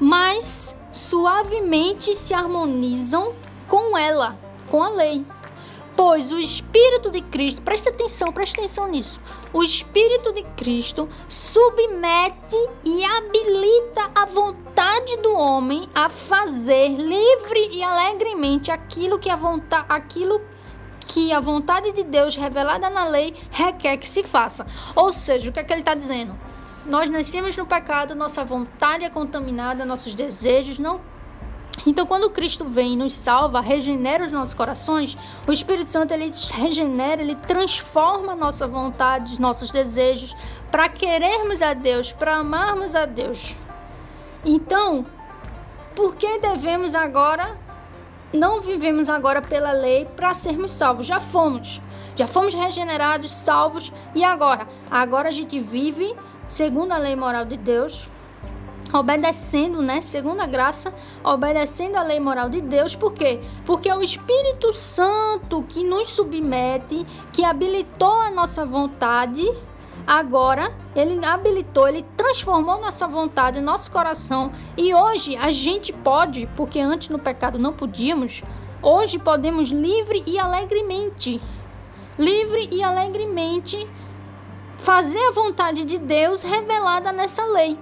[0.00, 3.34] mas suavemente se harmonizam
[3.66, 4.38] com ela,
[4.70, 5.26] com a lei.
[5.98, 9.20] Pois o Espírito de Cristo, preste atenção, preste atenção nisso.
[9.52, 17.82] O Espírito de Cristo submete e habilita a vontade do homem a fazer livre e
[17.82, 20.40] alegremente aquilo que a vontade, aquilo
[21.00, 24.64] que a vontade de Deus revelada na lei requer que se faça.
[24.94, 26.38] Ou seja, o que é que ele está dizendo?
[26.86, 31.00] Nós nascemos no pecado, nossa vontade é contaminada, nossos desejos não.
[31.86, 35.16] Então, quando Cristo vem e nos salva, regenera os nossos corações,
[35.46, 40.34] o Espírito Santo ele regenera, ele transforma a nossa vontade, nossos desejos,
[40.70, 43.56] para querermos a Deus, para amarmos a Deus.
[44.44, 45.06] Então,
[45.94, 47.56] por que devemos agora
[48.32, 51.80] não vivemos agora pela lei para sermos salvos, já fomos.
[52.14, 54.66] Já fomos regenerados, salvos e agora?
[54.90, 56.14] Agora a gente vive
[56.46, 58.08] segundo a lei moral de Deus,
[58.92, 62.94] obedecendo, né, segundo a graça, obedecendo a lei moral de Deus.
[62.94, 63.40] Por quê?
[63.64, 69.44] Porque é o Espírito Santo que nos submete, que habilitou a nossa vontade
[70.08, 74.50] Agora, ele habilitou, ele transformou nossa vontade, nosso coração.
[74.74, 78.42] E hoje a gente pode, porque antes no pecado não podíamos,
[78.80, 81.38] hoje podemos livre e alegremente,
[82.18, 83.86] livre e alegremente
[84.78, 87.78] fazer a vontade de Deus revelada nessa lei.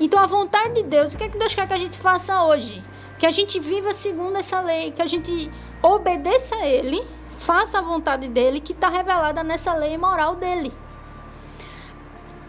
[0.00, 2.44] Então, a vontade de Deus, o que é que Deus quer que a gente faça
[2.44, 2.82] hoje?
[3.18, 5.50] Que a gente viva segundo essa lei, que a gente
[5.82, 7.06] obedeça a Ele
[7.40, 10.70] faça a vontade dele que está revelada nessa lei moral dele.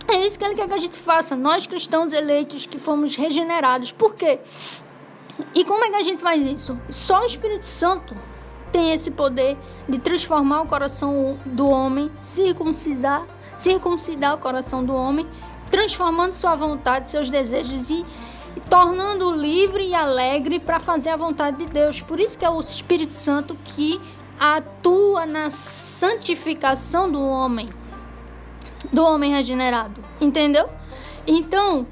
[0.05, 3.93] É isso que ele quer que a gente faça, nós cristãos eleitos que fomos regenerados.
[3.93, 4.39] Por quê?
[5.55, 6.77] E como é que a gente faz isso?
[6.89, 8.17] Só o Espírito Santo
[8.73, 13.25] tem esse poder de transformar o coração do homem, circuncidar,
[13.57, 15.25] circuncidar o coração do homem,
[15.71, 18.05] transformando sua vontade, seus desejos e
[18.69, 22.01] tornando livre e alegre para fazer a vontade de Deus.
[22.01, 23.99] Por isso que é o Espírito Santo que
[24.39, 27.69] atua na santificação do homem.
[28.91, 30.67] do homem regenerado, entendeu?
[31.25, 31.87] Então,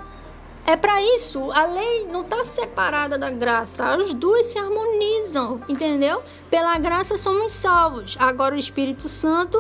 [0.66, 6.22] é para isso, a lei não está separada da graça, as duas se harmonizam, entendeu?
[6.50, 8.18] Pela graça somos salvos.
[8.20, 9.58] Agora o Espírito Santo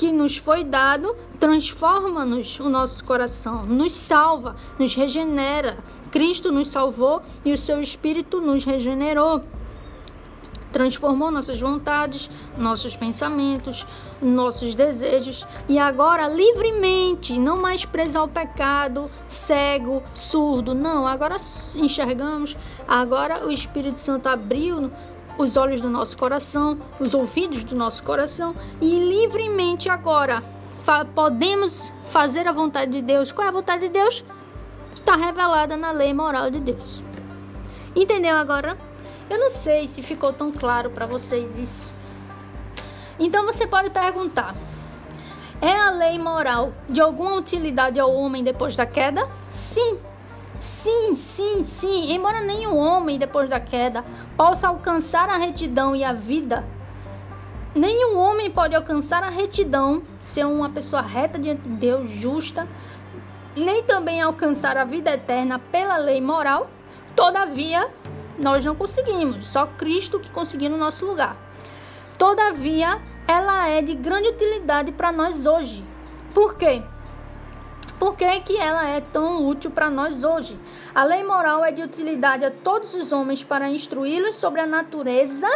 [0.00, 5.76] que nos foi dado transforma-nos o nosso coração, nos salva, nos regenera.
[6.10, 9.44] Cristo nos salvou e o seu Espírito nos regenerou
[10.72, 13.86] transformou nossas vontades, nossos pensamentos,
[14.22, 21.36] nossos desejos e agora livremente, não mais preso ao pecado, cego, surdo, não, agora
[21.74, 24.90] enxergamos, agora o Espírito Santo abriu
[25.40, 30.42] os olhos do nosso coração, os ouvidos do nosso coração e livremente agora
[31.14, 33.32] podemos fazer a vontade de Deus.
[33.32, 34.24] Qual é a vontade de Deus?
[34.94, 37.02] Está revelada na lei moral de Deus.
[37.94, 38.76] Entendeu agora?
[39.28, 41.94] Eu não sei se ficou tão claro para vocês isso.
[43.18, 44.54] Então você pode perguntar:
[45.60, 49.28] é a lei moral de alguma utilidade ao homem depois da queda?
[49.50, 49.98] Sim.
[50.60, 52.12] Sim, sim, sim.
[52.12, 54.04] Embora nenhum homem depois da queda
[54.36, 56.64] possa alcançar a retidão e a vida,
[57.74, 62.68] nenhum homem pode alcançar a retidão, ser uma pessoa reta diante de Deus, justa,
[63.56, 66.68] nem também alcançar a vida eterna pela lei moral.
[67.16, 67.88] Todavia,
[68.38, 71.36] nós não conseguimos, só Cristo que conseguiu no nosso lugar.
[72.18, 75.82] Todavia, ela é de grande utilidade para nós hoje.
[76.34, 76.82] Por quê?
[78.00, 80.58] Por que, que ela é tão útil para nós hoje?
[80.92, 85.46] A lei moral é de utilidade a todos os homens para instruí-los sobre a natureza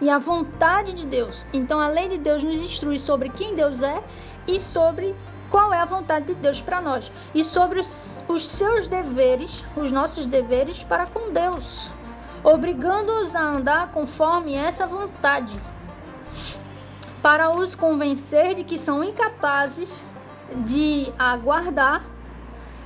[0.00, 1.44] e a vontade de Deus.
[1.52, 4.02] Então, a lei de Deus nos instrui sobre quem Deus é
[4.46, 5.14] e sobre
[5.50, 9.92] qual é a vontade de Deus para nós e sobre os, os seus deveres, os
[9.92, 11.90] nossos deveres para com Deus
[12.42, 15.60] obrigando-os a andar conforme essa vontade,
[17.22, 20.04] para os convencer de que são incapazes
[20.56, 22.04] de aguardar,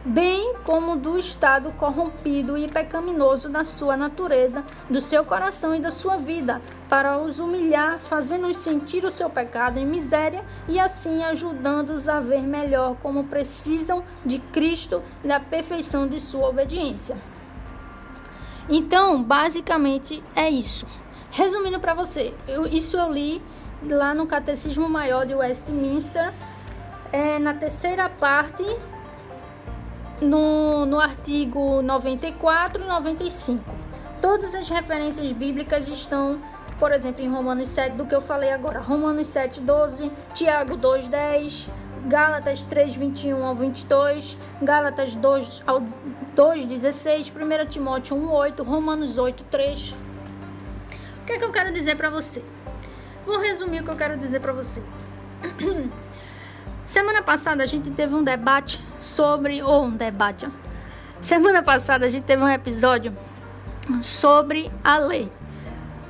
[0.05, 5.91] bem como do estado corrompido e pecaminoso da sua natureza, do seu coração e da
[5.91, 12.09] sua vida, para os humilhar, fazendo-os sentir o seu pecado em miséria e assim ajudando-os
[12.09, 17.17] a ver melhor como precisam de Cristo e da perfeição de sua obediência.
[18.69, 20.87] Então, basicamente é isso.
[21.31, 23.43] Resumindo para você, eu, isso eu li
[23.89, 26.33] lá no Catecismo Maior de Westminster,
[27.13, 28.65] é, na terceira parte,
[30.21, 33.63] no, no artigo 94 e 95.
[34.21, 36.41] Todas as referências bíblicas estão,
[36.79, 38.81] por exemplo, em Romanos 7, do que eu falei agora.
[38.81, 41.71] Romanos 7, 12, Tiago 2, 10,
[42.07, 45.81] Gálatas 3, 21 ao 22, Gálatas 2 ao
[46.35, 49.91] 2, 16, 1 Timóteo 1, 8, Romanos 8, 3.
[49.91, 52.43] O que é que eu quero dizer para você?
[53.27, 54.83] Vou resumir o que eu quero dizer para você.
[56.93, 60.47] Semana passada a gente teve um debate sobre, ou um debate,
[61.23, 63.17] semana passada a gente teve um episódio
[64.03, 65.33] sobre a lei.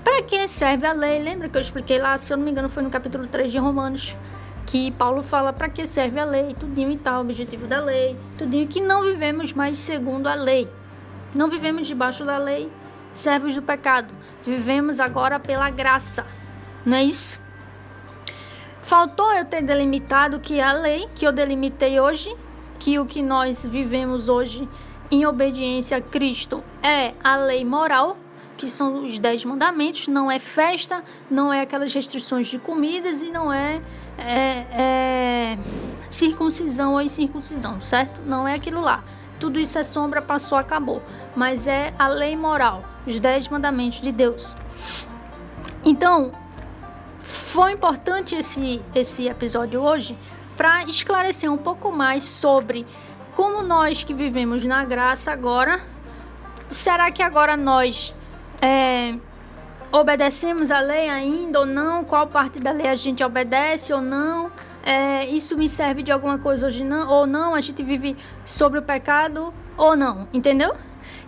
[0.03, 1.22] Para que serve a lei?
[1.22, 3.59] Lembra que eu expliquei lá, se eu não me engano, foi no capítulo 3 de
[3.59, 4.16] Romanos
[4.66, 8.66] que Paulo fala para que serve a lei, tudinho e tal, objetivo da lei, tudinho
[8.66, 10.68] que não vivemos mais segundo a lei.
[11.33, 12.68] Não vivemos debaixo da lei,
[13.14, 14.12] servos do pecado.
[14.45, 16.26] Vivemos agora pela graça.
[16.85, 17.41] Não é isso?
[18.83, 22.35] Faltou eu ter delimitado que a lei que eu delimitei hoje,
[22.78, 24.68] que o que nós vivemos hoje
[25.11, 28.16] em obediência a Cristo é a lei moral,
[28.57, 33.30] que são os dez mandamentos, não é festa, não é aquelas restrições de comidas e
[33.30, 33.80] não é
[34.18, 35.59] é, é
[36.11, 38.20] circuncisão ou incircuncisão, certo?
[38.26, 39.03] Não é aquilo lá.
[39.41, 41.03] Tudo isso é sombra, passou, acabou.
[41.35, 44.55] Mas é a lei moral, os dez mandamentos de Deus.
[45.85, 46.33] Então,
[47.33, 50.16] foi importante esse, esse episódio hoje
[50.55, 52.87] para esclarecer um pouco mais sobre
[53.35, 55.80] como nós que vivemos na graça agora,
[56.70, 58.14] será que agora nós
[58.61, 59.14] é,
[59.91, 64.53] obedecemos a lei ainda ou não, qual parte da lei a gente obedece ou não,
[64.83, 68.14] é, isso me serve de alguma coisa hoje não, ou não, a gente vive
[68.45, 70.76] sobre o pecado ou não, entendeu?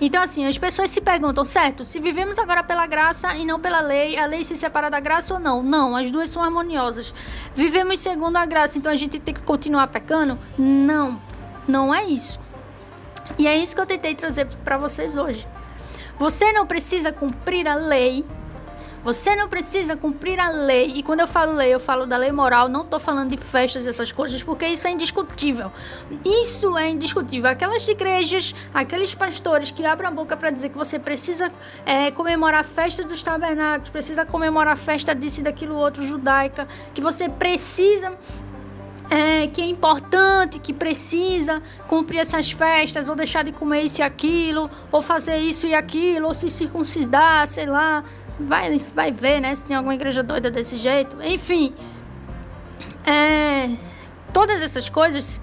[0.00, 3.80] Então, assim, as pessoas se perguntam, certo, se vivemos agora pela graça e não pela
[3.80, 5.62] lei, a lei se separa da graça ou não?
[5.62, 7.14] Não, as duas são harmoniosas.
[7.54, 10.38] Vivemos segundo a graça, então a gente tem que continuar pecando?
[10.58, 11.20] Não,
[11.66, 12.40] não é isso.
[13.38, 15.46] E é isso que eu tentei trazer para vocês hoje.
[16.18, 18.24] Você não precisa cumprir a lei
[19.04, 20.94] você não precisa cumprir a lei.
[20.96, 22.68] E quando eu falo lei, eu falo da lei moral.
[22.68, 25.70] Não estou falando de festas, essas coisas, porque isso é indiscutível.
[26.24, 27.50] Isso é indiscutível.
[27.50, 31.48] Aquelas igrejas, aqueles pastores que abrem a boca para dizer que você precisa
[31.84, 36.66] é, comemorar a festa dos tabernáculos, precisa comemorar a festa disso e daquilo outro judaica,
[36.94, 38.16] que você precisa
[39.10, 44.02] é, que é importante, que precisa cumprir essas festas, ou deixar de comer isso e
[44.02, 48.02] aquilo, ou fazer isso e aquilo, ou se circuncidar, sei lá.
[48.38, 49.54] Vai, vai ver, né?
[49.54, 51.16] Se tem alguma igreja doida desse jeito.
[51.22, 51.74] Enfim.
[53.06, 53.70] É,
[54.32, 55.40] todas essas coisas,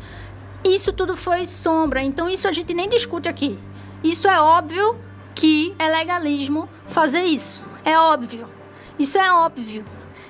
[0.64, 2.02] isso tudo foi sombra.
[2.02, 3.58] Então, isso a gente nem discute aqui.
[4.04, 4.98] Isso é óbvio
[5.34, 7.64] que é legalismo fazer isso.
[7.86, 8.48] É óbvio.
[9.00, 9.86] Isso é óbvio.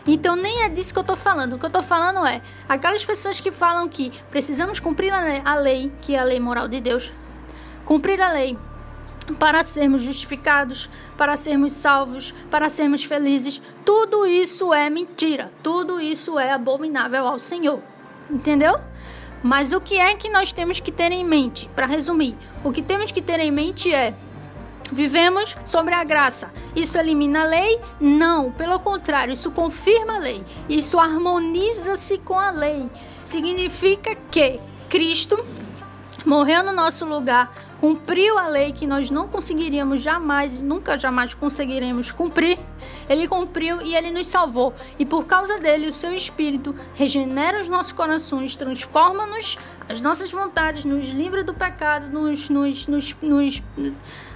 [0.05, 1.53] Então nem é disso que eu tô falando.
[1.53, 5.91] O que eu tô falando é aquelas pessoas que falam que precisamos cumprir a lei,
[6.01, 7.12] que é a lei moral de Deus,
[7.86, 8.57] cumprir a lei
[9.39, 13.61] para sermos justificados, para sermos salvos, para sermos felizes.
[13.86, 15.51] Tudo isso é mentira.
[15.63, 17.80] Tudo isso é abominável ao Senhor.
[18.30, 18.80] Entendeu?
[19.43, 21.69] Mas o que é que nós temos que ter em mente?
[21.76, 24.13] Para resumir, o que temos que ter em mente é
[24.91, 26.51] Vivemos sobre a graça.
[26.76, 27.80] Isso elimina a lei?
[27.99, 30.43] Não, pelo contrário, isso confirma a lei.
[30.67, 32.89] Isso harmoniza-se com a lei.
[33.24, 34.59] Significa que
[34.89, 35.43] Cristo
[36.26, 42.11] morreu no nosso lugar, cumpriu a lei que nós não conseguiríamos jamais, nunca jamais conseguiremos
[42.11, 42.59] cumprir.
[43.09, 44.71] Ele cumpriu e ele nos salvou.
[44.99, 49.57] E por causa dele, o seu espírito regenera os nossos corações, transforma-nos,
[49.89, 53.63] as nossas vontades, nos livra do pecado, nos, nos, nos, nos,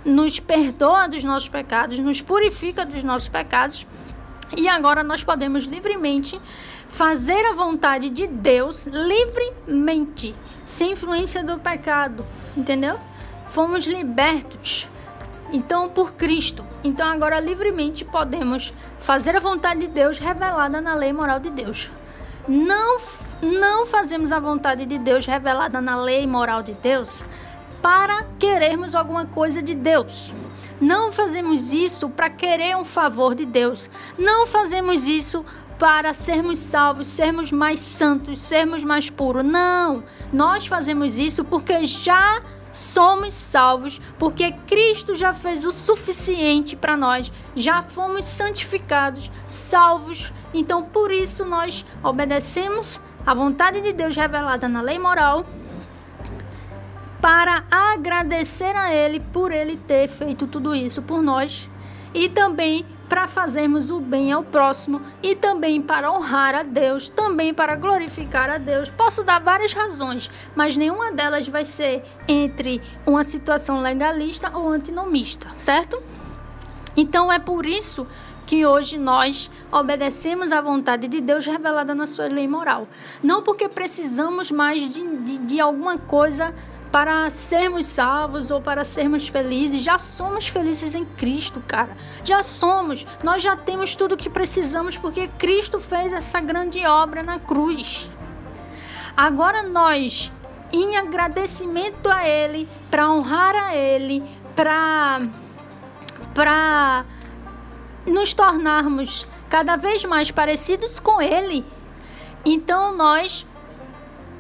[0.04, 3.86] nos perdoa dos nossos pecados, nos purifica dos nossos pecados.
[4.58, 6.42] E agora nós podemos livremente
[6.88, 10.34] fazer a vontade de Deus livremente,
[10.66, 12.26] sem influência do pecado,
[12.58, 13.00] entendeu?
[13.48, 14.88] Fomos libertos.
[15.52, 16.66] Então, por Cristo.
[16.84, 21.90] Então, agora livremente podemos fazer a vontade de Deus revelada na lei moral de Deus.
[22.48, 22.98] Não,
[23.42, 27.22] não fazemos a vontade de Deus revelada na lei moral de Deus
[27.82, 30.32] para querermos alguma coisa de Deus.
[30.82, 33.90] Não fazemos isso para querer um favor de Deus.
[34.18, 35.46] Não fazemos isso
[35.78, 39.46] para sermos salvos, sermos mais santos, sermos mais puros.
[39.46, 40.04] Não!
[40.32, 42.42] Nós fazemos isso porque já
[42.78, 50.34] somos salvos porque Cristo já fez o suficiente para nós, já fomos santificados, salvos.
[50.54, 55.46] Então, por isso, nós obedecemos à vontade de Deus revelada na lei moral
[57.22, 61.70] para agradecer a Ele por Ele ter feito tudo isso por nós
[62.14, 67.54] e também para fazermos o bem ao próximo e também para honrar a Deus, também
[67.54, 68.90] para glorificar a Deus.
[68.90, 75.50] Posso dar várias razões, mas nenhuma delas vai ser entre uma situação legalista ou antinomista,
[75.54, 76.02] certo?
[76.98, 78.08] Então é por isso
[78.46, 82.88] que hoje nós obedecemos à vontade de Deus revelada na sua lei moral.
[83.24, 86.54] Não porque precisamos mais de, de, de alguma coisa
[86.96, 89.84] para sermos salvos ou para sermos felizes.
[89.84, 91.90] Já somos felizes em Cristo, cara.
[92.24, 93.06] Já somos.
[93.22, 98.10] Nós já temos tudo o que precisamos porque Cristo fez essa grande obra na cruz.
[99.18, 100.32] Agora nós,
[100.72, 104.24] em agradecimento a Ele, para honrar a Ele,
[104.56, 105.20] para
[106.34, 107.04] para
[108.08, 111.66] nos tornarmos cada vez mais parecidos com Ele,
[112.46, 113.46] então nós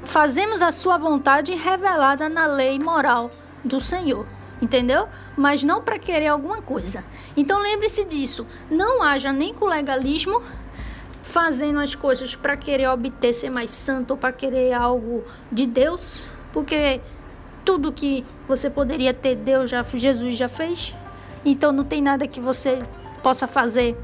[0.05, 3.29] fazemos a sua vontade revelada na lei moral
[3.63, 4.25] do Senhor.
[4.61, 5.09] Entendeu?
[5.35, 7.03] Mas não para querer alguma coisa.
[7.35, 8.47] Então lembre-se disso.
[8.71, 10.41] Não haja nem com legalismo
[11.21, 16.21] fazendo as coisas para querer obter ser mais santo ou para querer algo de Deus,
[16.53, 17.01] porque
[17.65, 20.95] tudo que você poderia ter Deus já Jesus já fez.
[21.43, 22.79] Então não tem nada que você
[23.21, 23.97] possa fazer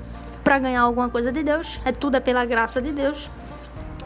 [0.44, 1.80] para ganhar alguma coisa de Deus.
[1.86, 3.30] É tudo é pela graça de Deus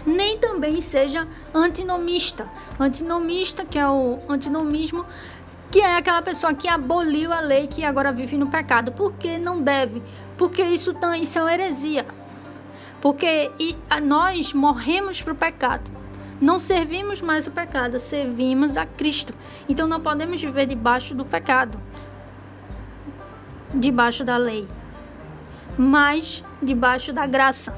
[0.05, 2.47] nem também seja antinomista.
[2.79, 5.05] Antinomista, que é o antinomismo,
[5.71, 8.91] que é aquela pessoa que aboliu a lei que agora vive no pecado.
[8.91, 10.01] Por que não deve?
[10.37, 12.05] Porque isso, isso é uma heresia.
[13.01, 15.83] Porque e, a, nós morremos para o pecado.
[16.39, 19.33] Não servimos mais o pecado, servimos a Cristo.
[19.69, 21.79] Então não podemos viver debaixo do pecado,
[23.73, 24.67] debaixo da lei,
[25.77, 27.73] mas debaixo da graça.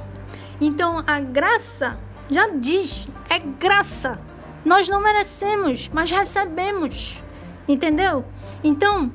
[0.60, 2.00] Então a graça
[2.30, 4.20] já diz, é graça.
[4.66, 7.22] Nós não merecemos, mas recebemos.
[7.68, 8.26] Entendeu?
[8.64, 9.12] Então,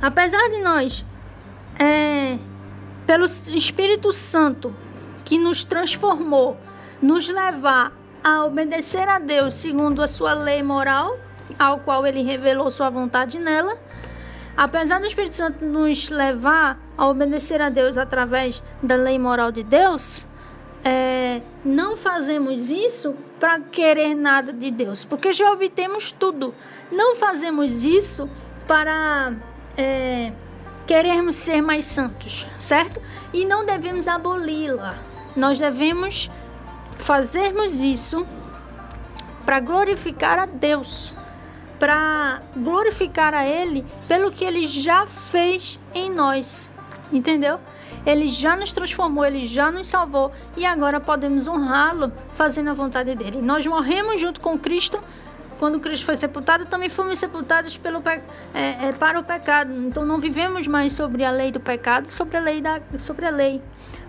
[0.00, 1.04] apesar de nós,
[1.78, 2.38] é,
[3.06, 4.74] pelo Espírito Santo
[5.24, 6.56] que nos transformou,
[7.02, 11.16] nos levar a obedecer a Deus segundo a sua lei moral,
[11.58, 13.78] ao qual ele revelou sua vontade nela,
[14.56, 19.62] apesar do Espírito Santo nos levar a obedecer a Deus através da lei moral de
[19.62, 20.26] Deus,
[20.88, 26.54] é, não fazemos isso para querer nada de Deus, porque já obtemos tudo.
[26.92, 28.30] Não fazemos isso
[28.68, 29.32] para
[29.76, 30.32] é,
[30.86, 33.02] querermos ser mais santos, certo?
[33.32, 34.94] E não devemos aboli-la.
[35.34, 36.30] Nós devemos
[36.98, 38.24] fazermos isso
[39.44, 41.12] para glorificar a Deus,
[41.80, 46.70] para glorificar a Ele pelo que Ele já fez em nós,
[47.12, 47.58] entendeu?
[48.06, 53.14] Ele já nos transformou, ele já nos salvou e agora podemos honrá-lo fazendo a vontade
[53.16, 53.42] dele.
[53.42, 55.02] Nós morremos junto com Cristo.
[55.58, 59.72] Quando Cristo foi sepultado, também fomos sepultados pelo, é, é, para o pecado.
[59.72, 63.30] Então não vivemos mais sobre a lei do pecado, sobre a lei da, sobre a
[63.30, 63.60] lei,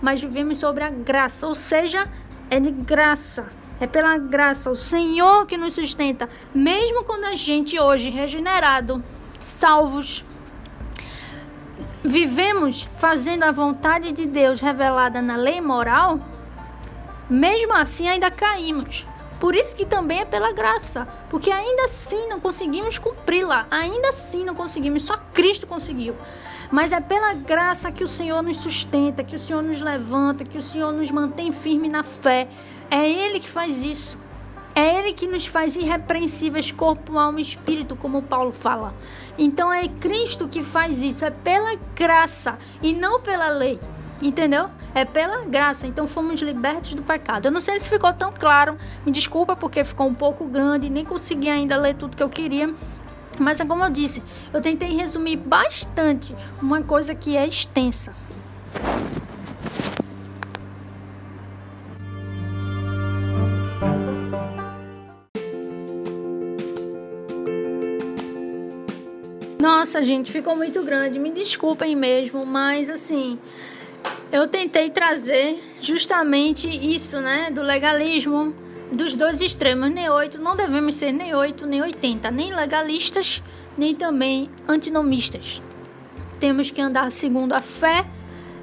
[0.01, 2.07] mas vivemos sobre a graça, ou seja,
[2.49, 3.45] é de graça.
[3.79, 9.03] É pela graça, o Senhor que nos sustenta, mesmo quando a gente hoje regenerado,
[9.39, 10.25] salvos,
[12.03, 16.19] vivemos fazendo a vontade de Deus revelada na lei moral,
[17.29, 19.05] mesmo assim ainda caímos.
[19.39, 24.43] Por isso que também é pela graça, porque ainda assim não conseguimos cumpri-la, ainda assim
[24.43, 26.15] não conseguimos, só Cristo conseguiu.
[26.71, 30.57] Mas é pela graça que o Senhor nos sustenta, que o Senhor nos levanta, que
[30.57, 32.47] o Senhor nos mantém firme na fé.
[32.89, 34.17] É Ele que faz isso.
[34.77, 38.93] É Ele que nos faz irrepreensíveis, corpo, alma e espírito, como Paulo fala.
[39.35, 43.79] Então é Cristo que faz isso, é pela graça e não pela lei.
[44.21, 44.69] Entendeu?
[44.93, 45.87] É pela graça.
[45.87, 47.47] Então fomos libertos do pecado.
[47.47, 48.77] Eu não sei se ficou tão claro.
[49.03, 52.71] Me desculpa porque ficou um pouco grande, nem consegui ainda ler tudo que eu queria.
[53.39, 54.21] Mas é como eu disse,
[54.53, 58.13] eu tentei resumir bastante uma coisa que é extensa.
[69.87, 71.17] Nossa, gente, ficou muito grande.
[71.17, 73.39] Me desculpem mesmo, mas assim,
[74.33, 78.53] eu tentei trazer justamente isso, né, do legalismo
[78.91, 83.41] dos dois extremos, nem 8, não devemos ser nem 8, nem 80, nem legalistas,
[83.77, 85.61] nem também antinomistas.
[86.37, 88.05] Temos que andar segundo a fé,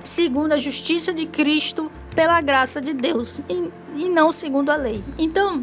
[0.03, 5.03] segundo a justiça de Cristo, pela graça de Deus, e, e não segundo a lei.
[5.16, 5.62] Então,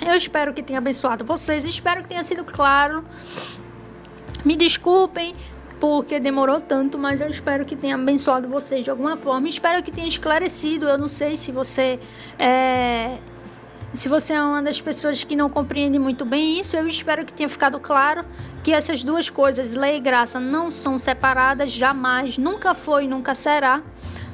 [0.00, 3.04] eu espero que tenha abençoado vocês, espero que tenha sido claro
[4.44, 5.34] me desculpem
[5.80, 9.48] porque demorou tanto, mas eu espero que tenha abençoado vocês de alguma forma.
[9.48, 10.88] Espero que tenha esclarecido.
[10.88, 11.98] Eu não sei se você
[12.38, 13.18] é,
[13.94, 17.32] se você é uma das pessoas que não compreende muito bem isso, eu espero que
[17.32, 18.24] tenha ficado claro
[18.60, 23.82] que essas duas coisas, lei e graça, não são separadas jamais, nunca foi, nunca será.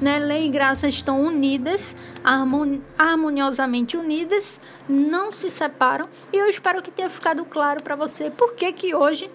[0.01, 0.19] Né?
[0.19, 1.95] Lei e graça estão unidas,
[2.97, 4.59] harmoniosamente unidas,
[4.89, 6.09] não se separam.
[6.33, 9.31] E eu espero que tenha ficado claro para você por que que hoje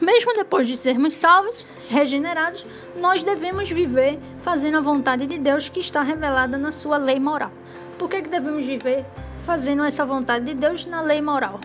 [0.00, 2.66] mesmo depois de sermos salvos, regenerados,
[2.96, 7.52] nós devemos viver fazendo a vontade de Deus que está revelada na sua lei moral.
[7.98, 9.04] Por que, que devemos viver
[9.40, 11.60] fazendo essa vontade de Deus na lei moral?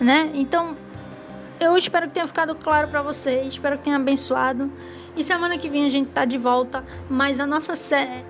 [0.00, 0.30] Né?
[0.34, 0.76] Então,
[1.60, 4.70] eu espero que tenha ficado claro para vocês, espero que tenha abençoado.
[5.16, 8.24] E semana que vem a gente tá de volta, mas a nossa série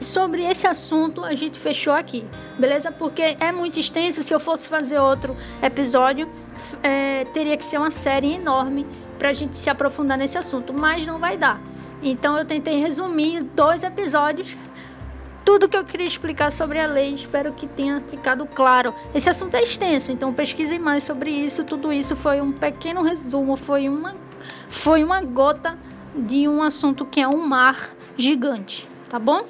[0.00, 2.24] sobre esse assunto a gente fechou aqui,
[2.58, 2.90] beleza?
[2.90, 4.22] Porque é muito extenso.
[4.22, 6.28] Se eu fosse fazer outro episódio,
[6.82, 8.86] é, teria que ser uma série enorme
[9.18, 11.60] pra gente se aprofundar nesse assunto, mas não vai dar.
[12.02, 14.56] Então eu tentei resumir dois episódios
[15.44, 17.14] tudo que eu queria explicar sobre a lei.
[17.14, 18.94] Espero que tenha ficado claro.
[19.14, 21.64] Esse assunto é extenso, então pesquise mais sobre isso.
[21.64, 24.14] Tudo isso foi um pequeno resumo, foi uma,
[24.68, 25.76] foi uma gota
[26.14, 29.46] de um assunto que é um mar gigante, tá bom?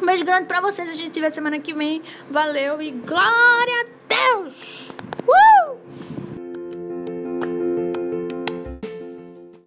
[0.00, 0.90] Um beijo grande pra vocês.
[0.90, 2.02] A gente se vê semana que vem.
[2.30, 4.90] Valeu e glória a Deus!
[5.26, 6.13] Uh!